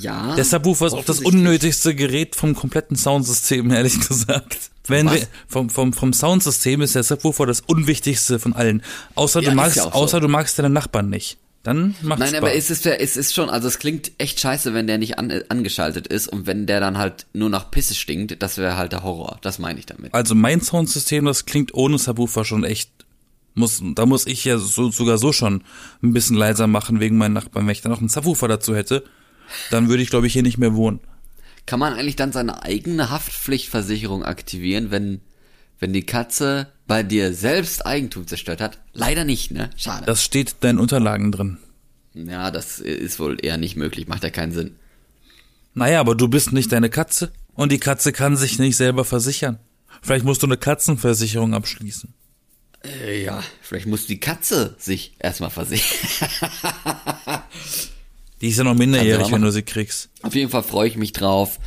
[0.00, 0.34] Ja.
[0.34, 4.70] Der Subwoofer ist auch das unnötigste Gerät vom kompletten Soundsystem, ehrlich gesagt.
[4.86, 5.14] Wenn was?
[5.14, 8.82] wir, vom, vom, vom Soundsystem ist der Subwoofer das unwichtigste von allen.
[9.14, 9.90] Außer Ja, du magst, ja so.
[9.90, 11.38] außer du magst deine Nachbarn nicht.
[11.62, 12.38] Dann macht's Nein, Spaß.
[12.38, 15.42] aber es ist, es ist schon, also es klingt echt scheiße, wenn der nicht an,
[15.48, 19.02] angeschaltet ist und wenn der dann halt nur nach Pisse stinkt, das wäre halt der
[19.02, 19.38] Horror.
[19.42, 20.14] Das meine ich damit.
[20.14, 22.90] Also mein Soundsystem, das klingt ohne Subwoofer schon echt.
[23.54, 25.64] Muss, da muss ich ja so, sogar so schon
[26.00, 27.66] ein bisschen leiser machen wegen meinen Nachbarn.
[27.66, 29.02] Wenn ich dann noch einen Subwoofer dazu hätte,
[29.72, 31.00] dann würde ich, glaube ich, hier nicht mehr wohnen.
[31.66, 35.20] Kann man eigentlich dann seine eigene Haftpflichtversicherung aktivieren, wenn,
[35.78, 38.78] wenn die Katze bei dir selbst Eigentum zerstört hat?
[38.92, 39.70] Leider nicht, ne?
[39.76, 40.06] Schade.
[40.06, 41.58] Das steht in deinen Unterlagen drin.
[42.14, 44.76] ja, das ist wohl eher nicht möglich, macht ja keinen Sinn.
[45.74, 47.30] Naja, aber du bist nicht deine Katze.
[47.54, 49.58] Und die Katze kann sich nicht selber versichern.
[50.02, 52.14] Vielleicht musst du eine Katzenversicherung abschließen.
[52.84, 55.98] Äh, ja, vielleicht muss die Katze sich erstmal versichern.
[58.40, 60.10] Die ist ja noch minderjährig, wenn du sie kriegst.
[60.22, 61.58] Auf jeden Fall freue ich mich drauf.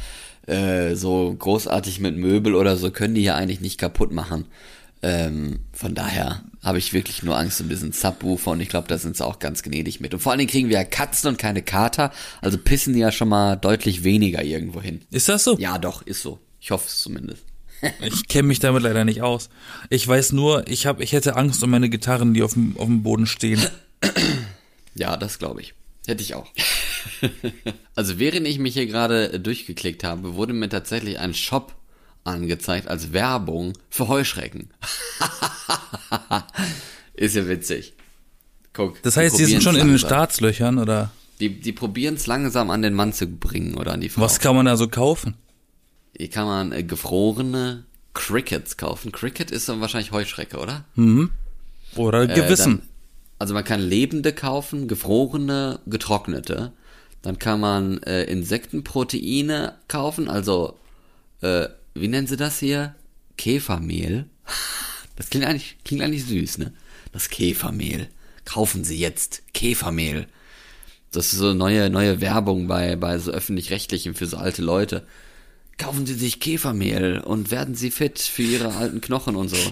[0.47, 4.45] Äh, so großartig mit Möbel oder so können die ja eigentlich nicht kaputt machen.
[5.03, 8.97] Ähm, von daher habe ich wirklich nur Angst um diesen Subwoofer und ich glaube, da
[8.97, 10.13] sind sie auch ganz gnädig mit.
[10.13, 13.11] Und vor allen Dingen kriegen wir ja Katzen und keine Kater, also pissen die ja
[13.11, 15.01] schon mal deutlich weniger irgendwo hin.
[15.09, 15.57] Ist das so?
[15.57, 16.39] Ja, doch, ist so.
[16.59, 17.43] Ich hoffe es zumindest.
[17.99, 19.49] Ich kenne mich damit leider nicht aus.
[19.89, 22.85] Ich weiß nur, ich hab, ich hätte Angst um meine Gitarren, die auf dem, auf
[22.85, 23.59] dem Boden stehen.
[24.93, 25.73] Ja, das glaube ich.
[26.07, 26.47] Hätte ich auch.
[27.95, 31.75] also während ich mich hier gerade äh, durchgeklickt habe, wurde mir tatsächlich ein Shop
[32.23, 34.69] angezeigt als Werbung für Heuschrecken.
[37.13, 37.93] Ist ja witzig.
[38.73, 39.01] Guck.
[39.03, 40.07] Das heißt, die sind schon in den langsam.
[40.09, 44.09] Startslöchern oder Die, die probieren es langsam an den Mann zu bringen oder an die
[44.09, 44.21] Frau.
[44.21, 45.35] was kann man da so kaufen?
[46.17, 49.11] Hier kann man äh, gefrorene Crickets kaufen.
[49.11, 50.85] Cricket ist dann wahrscheinlich Heuschrecke, oder?
[51.95, 52.79] Oder Äh, Gewissen?
[52.79, 52.89] dann,
[53.41, 56.73] also man kann lebende kaufen, gefrorene, getrocknete.
[57.23, 60.77] Dann kann man äh, Insektenproteine kaufen, also
[61.41, 62.95] äh, wie nennen sie das hier?
[63.37, 64.27] Käfermehl.
[65.17, 66.73] Das klingt eigentlich, klingt eigentlich süß, ne?
[67.11, 68.07] Das Käfermehl.
[68.45, 70.25] Kaufen Sie jetzt Käfermehl.
[71.11, 75.05] Das ist so neue, neue Werbung bei, bei so öffentlich-rechtlichen für so alte Leute.
[75.77, 79.57] Kaufen Sie sich Käfermehl und werden Sie fit für Ihre alten Knochen und so.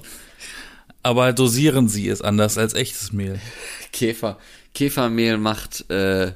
[1.09, 3.39] Aber dosieren sie es anders als echtes Mehl.
[3.91, 4.37] Käfer,
[4.75, 6.33] Käfermehl macht äh,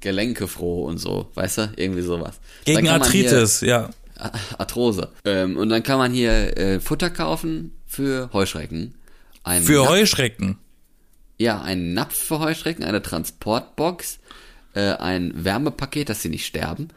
[0.00, 1.72] Gelenke froh und so, weißt du?
[1.76, 2.40] Irgendwie sowas.
[2.64, 3.90] Gegen Arthritis, ja.
[4.16, 5.12] Hier, Arthrose.
[5.24, 8.94] Ähm, und dann kann man hier äh, Futter kaufen für Heuschrecken.
[9.44, 10.58] Ein Für Napf- Heuschrecken.
[11.38, 14.18] Ja, einen Napf für Heuschrecken, eine Transportbox,
[14.74, 16.88] äh, ein Wärmepaket, dass sie nicht sterben.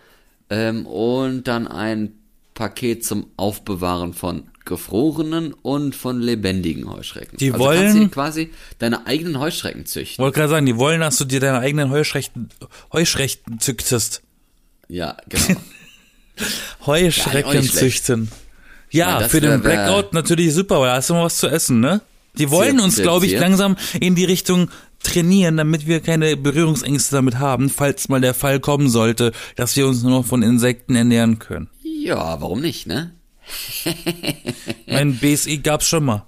[0.49, 2.13] Ähm, und dann ein
[2.55, 7.37] Paket zum Aufbewahren von gefrorenen und von lebendigen Heuschrecken.
[7.37, 10.23] Die also kannst wollen- du quasi deine eigenen Heuschrecken züchten.
[10.23, 12.49] Wollte gerade sagen, die wollen, dass du dir deine eigenen Heuschrechten,
[12.93, 14.21] Heuschrechten züchtest.
[14.87, 15.59] Ja, genau.
[16.85, 18.29] Heuschrecken züchten.
[18.91, 21.79] Ja, meine, für den Blackout natürlich super, weil da hast du mal was zu essen,
[21.79, 22.01] ne?
[22.37, 24.69] Die wollen uns, glaube ich, langsam in die Richtung
[25.03, 29.87] trainieren, damit wir keine Berührungsängste damit haben, falls mal der Fall kommen sollte, dass wir
[29.87, 31.69] uns nur noch von Insekten ernähren können.
[31.83, 33.11] ja, warum nicht, ne?
[34.87, 36.25] Mein BSI gab's schon mal.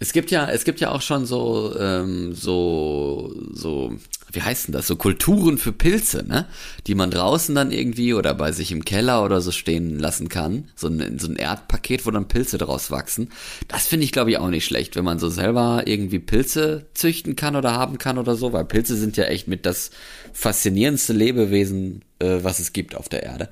[0.00, 3.94] Es gibt ja, es gibt ja auch schon so, ähm, so, so,
[4.32, 4.88] wie heißt denn das?
[4.88, 6.46] So Kulturen für Pilze, ne?
[6.86, 10.68] Die man draußen dann irgendwie oder bei sich im Keller oder so stehen lassen kann.
[10.74, 13.30] So ein, so ein Erdpaket, wo dann Pilze draus wachsen.
[13.68, 17.36] Das finde ich, glaube ich, auch nicht schlecht, wenn man so selber irgendwie Pilze züchten
[17.36, 19.90] kann oder haben kann oder so, weil Pilze sind ja echt mit das
[20.32, 23.48] faszinierendste Lebewesen, äh, was es gibt auf der Erde.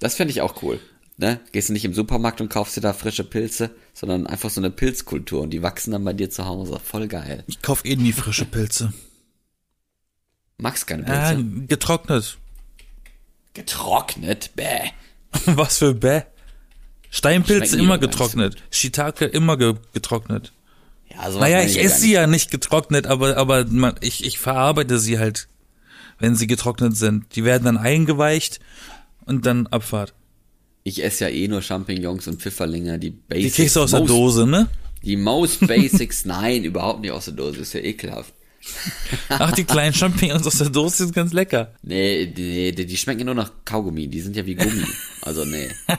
[0.00, 0.80] Das finde ich auch cool.
[1.18, 1.40] Ne?
[1.52, 4.70] Gehst du nicht im Supermarkt und kaufst dir da frische Pilze, sondern einfach so eine
[4.70, 6.80] Pilzkultur und die wachsen dann bei dir zu Hause.
[6.82, 7.44] Voll geil.
[7.46, 8.92] Ich kauf eh nie frische Pilze.
[10.58, 11.66] Magst keine Pilze?
[11.66, 12.38] getrocknet.
[13.54, 14.90] Getrocknet, bäh.
[15.46, 16.22] Was für Bäh.
[17.10, 18.56] Steinpilze immer getrocknet.
[18.70, 20.52] Shiitake immer ge getrocknet.
[21.10, 24.98] Ja, so Naja, ich esse sie ja nicht getrocknet, aber, aber man, ich, ich verarbeite
[24.98, 25.48] sie halt,
[26.18, 27.36] wenn sie getrocknet sind.
[27.36, 28.60] Die werden dann eingeweicht
[29.26, 30.14] und dann Abfahrt.
[30.84, 33.54] Ich esse ja eh nur Champignons und Pfifferlinge, die Die Basics.
[33.56, 34.68] kriegst du aus der most, Dose, ne?
[35.02, 38.32] Die most Basics, nein, überhaupt nicht aus der Dose, ist ja ekelhaft.
[39.28, 41.74] Ach, die kleinen Champignons aus der Dose sind ganz lecker.
[41.82, 44.84] Nee, die, die, die schmecken ja nur nach Kaugummi, die sind ja wie Gummi.
[45.22, 45.68] Also nee.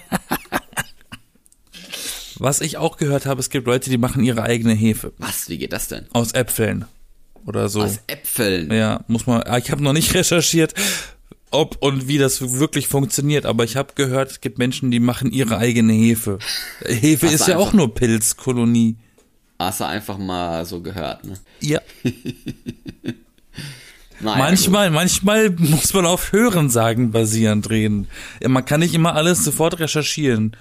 [2.39, 5.13] Was ich auch gehört habe, es gibt Leute, die machen ihre eigene Hefe.
[5.17, 6.05] Was, wie geht das denn?
[6.13, 6.85] Aus Äpfeln.
[7.45, 7.81] Oder so.
[7.83, 8.71] Aus Äpfeln.
[8.71, 10.73] Ja, muss man, ah, ich habe noch nicht recherchiert,
[11.53, 15.31] ob und wie das wirklich funktioniert, aber ich habe gehört, es gibt Menschen, die machen
[15.31, 16.39] ihre eigene Hefe.
[16.85, 18.95] Hefe Hast ist ja auch nur Pilzkolonie.
[19.59, 21.35] Hast du einfach mal so gehört, ne?
[21.61, 21.79] Ja.
[24.19, 28.07] Naja, Manchmal, manchmal muss man auf Hörensagen basierend reden.
[28.47, 30.55] Man kann nicht immer alles sofort recherchieren.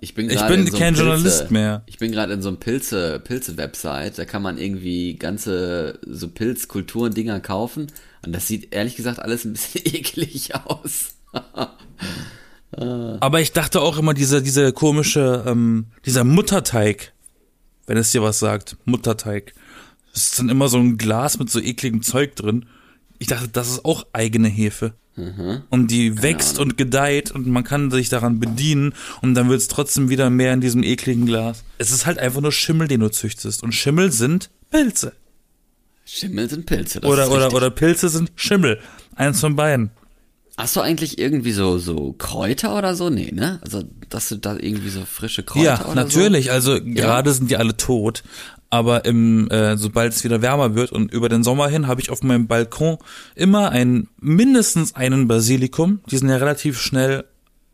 [0.00, 1.82] Ich bin, Ich gerade bin in so kein einem Journalist mehr.
[1.86, 7.40] Ich bin gerade in so einem Pilze, Pilze-Website, da kann man irgendwie ganze so Pilzkulturen-Dinger
[7.40, 7.88] kaufen.
[8.24, 11.14] Und das sieht ehrlich gesagt alles ein bisschen eklig aus.
[13.20, 17.12] Aber ich dachte auch immer, dieser, dieser komische, ähm, dieser Mutterteig,
[17.86, 19.54] wenn es dir was sagt, Mutterteig.
[20.12, 22.66] Das ist dann immer so ein Glas mit so ekligem Zeug drin.
[23.18, 24.94] Ich dachte, das ist auch eigene Hefe.
[25.70, 29.66] Und die wächst und gedeiht und man kann sich daran bedienen und dann wird es
[29.66, 31.64] trotzdem wieder mehr in diesem ekligen Glas.
[31.78, 33.64] Es ist halt einfach nur Schimmel, den du züchtest.
[33.64, 35.14] Und Schimmel sind Pilze.
[36.08, 37.00] Schimmel sind Pilze.
[37.00, 38.80] Das Oder, oder, oder Pilze sind Schimmel.
[39.14, 39.90] Eins von beiden.
[40.56, 43.10] Hast du eigentlich irgendwie so, so Kräuter oder so?
[43.10, 43.60] Nee, ne?
[43.62, 46.50] Also, dass du da irgendwie so frische Kräuter Ja, oder natürlich.
[46.50, 48.24] Also gerade sind die alle tot.
[48.70, 52.10] Aber im, äh, sobald es wieder wärmer wird und über den Sommer hin, habe ich
[52.10, 52.98] auf meinem Balkon
[53.34, 56.00] immer ein mindestens einen Basilikum.
[56.10, 57.24] Die sind ja relativ schnell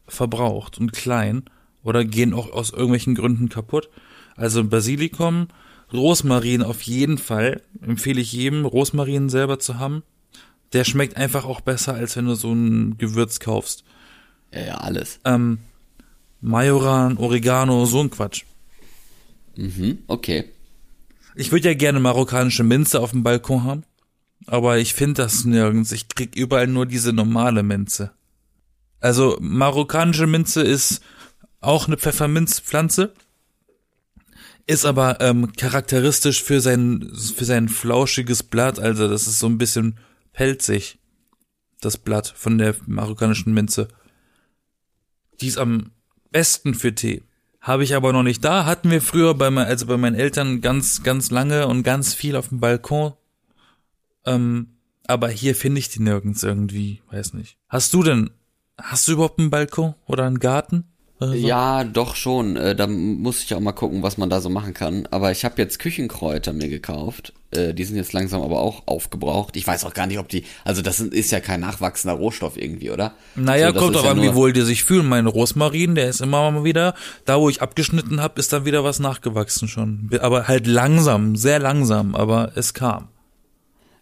[0.07, 1.45] verbraucht und klein
[1.83, 3.89] oder gehen auch aus irgendwelchen Gründen kaputt.
[4.37, 5.49] Also Basilikum,
[5.95, 10.03] Rosmarin auf jeden Fall empfehle ich jedem, Rosmarin selber zu haben.
[10.73, 13.85] Der schmeckt einfach auch besser, als wenn du so ein Gewürz kaufst.
[14.53, 15.21] Ja, ja, alles.
[15.25, 15.59] Ähm,
[16.41, 18.43] Majoran, Oregano, so ein Quatsch.
[19.57, 20.45] Mhm, okay.
[21.37, 23.85] Ich würde ja gerne marokkanische Minze auf dem Balkon haben,
[24.47, 25.91] aber ich finde das nirgends.
[25.93, 28.13] Ich krieg überall nur diese normale Minze.
[29.01, 31.03] Also marokkanische Minze ist
[31.61, 33.15] auch eine Pfefferminzpflanze,
[34.67, 38.79] ist aber ähm, charakteristisch für sein für sein flauschiges Blatt.
[38.79, 39.99] Also das ist so ein bisschen
[40.33, 40.99] pelzig,
[41.81, 43.89] das Blatt von der marokkanischen Minze.
[45.41, 45.91] Die ist am
[46.31, 47.23] besten für Tee.
[47.61, 48.67] Habe ich aber noch nicht da.
[48.67, 52.37] Hatten wir früher bei, mein, also bei meinen Eltern ganz, ganz lange und ganz viel
[52.37, 53.15] auf dem Balkon.
[54.27, 57.03] Ähm, aber hier finde ich die nirgends irgendwie.
[57.11, 57.57] Weiß nicht.
[57.69, 58.31] Hast du denn,
[58.79, 60.85] hast du überhaupt einen Balkon oder einen Garten?
[61.21, 61.33] So?
[61.33, 62.57] Ja, doch schon.
[62.57, 65.07] Äh, da muss ich auch mal gucken, was man da so machen kann.
[65.11, 67.33] Aber ich habe jetzt Küchenkräuter mir gekauft.
[67.53, 69.57] Äh, die sind jetzt langsam aber auch aufgebraucht.
[69.57, 70.45] Ich weiß auch gar nicht, ob die.
[70.65, 73.15] Also das ist ja kein nachwachsender Rohstoff irgendwie, oder?
[73.37, 75.07] Naja, So, das kommt auch ja an, wie wohl die sich fühlen.
[75.07, 76.95] Mein Rosmarin, der ist immer mal wieder,
[77.25, 80.11] da wo ich abgeschnitten habe, ist dann wieder was nachgewachsen schon.
[80.21, 83.09] Aber halt langsam, sehr langsam, aber es kam.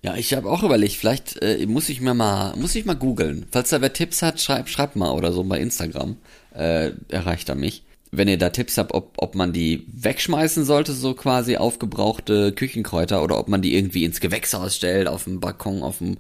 [0.05, 3.47] Ja, ich habe auch überlegt, vielleicht äh, muss ich mir mal, muss ich mal googeln.
[3.53, 6.17] Falls da wer Tipps hat, schreibt, schreibt mal oder so bei Instagram.
[6.55, 7.85] Äh, erreicht er mich.
[8.11, 13.23] Wenn ihr da Tipps habt, ob, ob man die wegschmeißen sollte, so quasi aufgebrauchte Küchenkräuter,
[13.23, 16.19] oder ob man die irgendwie ins Gewächshaus stellt, auf dem Balkon, auf dem,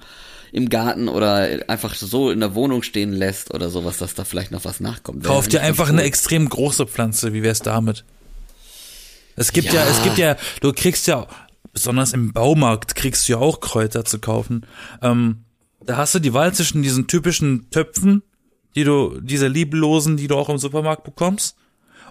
[0.53, 4.53] im Garten oder einfach so in der Wohnung stehen lässt oder sowas, dass da vielleicht
[4.53, 5.25] noch was nachkommt.
[5.25, 8.05] Wäre Kauf dir eigentlich einfach eine extrem große Pflanze, wie wär's damit?
[9.37, 9.85] Es gibt ja.
[9.85, 9.91] Ja.
[9.91, 11.27] es gibt ja, du kriegst ja,
[11.73, 14.67] besonders im Baumarkt kriegst du ja auch Kräuter zu kaufen.
[15.01, 15.45] Ähm,
[15.85, 18.23] da hast du die Wahl zwischen diesen typischen Töpfen,
[18.75, 21.57] die du, diese lieblosen, die du auch im Supermarkt bekommst,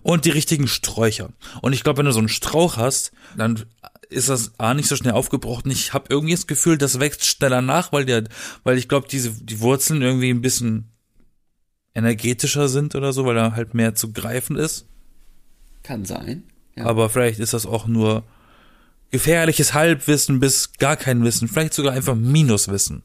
[0.03, 1.29] und die richtigen Sträucher.
[1.61, 3.65] Und ich glaube, wenn du so einen Strauch hast, dann
[4.09, 5.65] ist das A nicht so schnell aufgebraucht.
[5.65, 8.23] Und ich habe irgendwie das Gefühl, das wächst schneller nach, weil der,
[8.63, 10.89] weil ich glaube, diese die Wurzeln irgendwie ein bisschen
[11.93, 14.87] energetischer sind oder so, weil er halt mehr zu greifen ist.
[15.83, 16.43] Kann sein.
[16.75, 16.85] Ja.
[16.85, 18.23] Aber vielleicht ist das auch nur
[19.11, 23.03] gefährliches Halbwissen bis gar kein Wissen, vielleicht sogar einfach Minuswissen.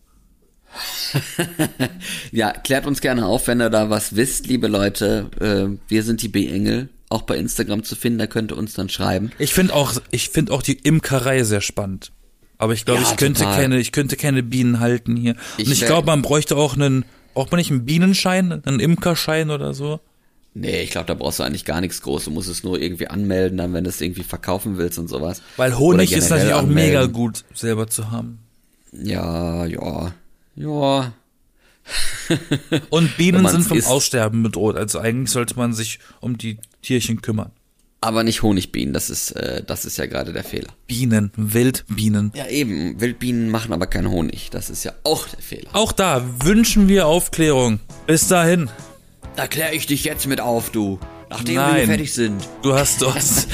[2.32, 5.30] Ja, klärt uns gerne auf, wenn ihr da was wisst, liebe Leute.
[5.40, 8.88] Äh, wir sind die B-Engel, auch bei Instagram zu finden, da könnt ihr uns dann
[8.88, 9.30] schreiben.
[9.38, 12.12] Ich finde auch, ich finde auch die Imkerei sehr spannend.
[12.58, 13.56] Aber ich glaube, Ja, ich könnte total.
[13.60, 15.36] keine, ich könnte keine Bienen halten hier.
[15.58, 17.04] Ich Und ich glaube, man bräuchte auch einen,
[17.34, 20.00] braucht man nicht einen Bienenschein, einen Imkerschein oder so?
[20.54, 22.24] Nee, ich glaube, da brauchst du eigentlich gar nichts groß.
[22.24, 25.42] Du musst es nur irgendwie anmelden, dann, wenn du es irgendwie verkaufen willst und sowas.
[25.58, 26.92] Weil Honig ist natürlich auch anmelden.
[26.94, 28.38] mega gut selber zu haben.
[28.92, 30.12] Ja, ja,
[30.56, 31.12] ja.
[32.90, 33.88] Und Bienen sind vom isst.
[33.88, 34.76] Aussterben bedroht.
[34.76, 37.52] Also eigentlich sollte man sich um die Tierchen kümmern.
[38.00, 40.68] Aber nicht Honigbienen, das ist, äh, das ist ja gerade der Fehler.
[40.86, 42.30] Bienen, Wildbienen.
[42.34, 43.00] Ja, eben.
[43.00, 44.50] Wildbienen machen aber keinen Honig.
[44.50, 45.70] Das ist ja auch der Fehler.
[45.72, 47.80] Auch da wünschen wir Aufklärung.
[48.06, 48.70] Bis dahin.
[49.34, 50.98] Da kläre ich dich jetzt mit auf, du.
[51.30, 51.76] Nachdem wir Nein.
[51.76, 52.48] hier fertig sind.
[52.62, 53.48] Du hast du hast.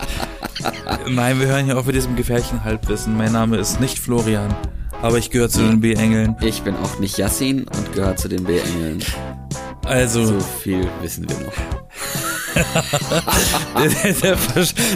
[1.08, 3.16] Nein, wir hören hier auf mit diesem gefährlichen Halbwissen.
[3.16, 4.54] Mein Name ist nicht Florian,
[5.02, 6.36] aber ich gehöre zu den B-Engeln.
[6.40, 9.02] Ich bin auch nicht Yassin und gehöre zu den B-Engeln.
[9.86, 11.52] Also, So viel wissen wir noch.
[14.02, 14.36] der, der,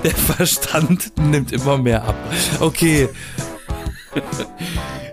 [0.02, 2.14] der Verstand nimmt immer mehr ab.
[2.60, 3.08] Okay.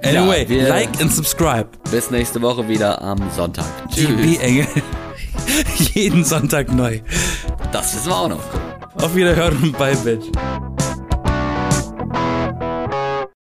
[0.03, 1.67] Anyway, Ja, like and subscribe.
[1.91, 3.65] Bis nächste Woche wieder am Sonntag.
[3.95, 4.65] DB Engel.
[5.93, 7.01] Jeden Sonntag neu.
[7.71, 8.43] Das wissen wir auch noch.
[8.95, 10.25] Auf Wiederhören bye, Bitch.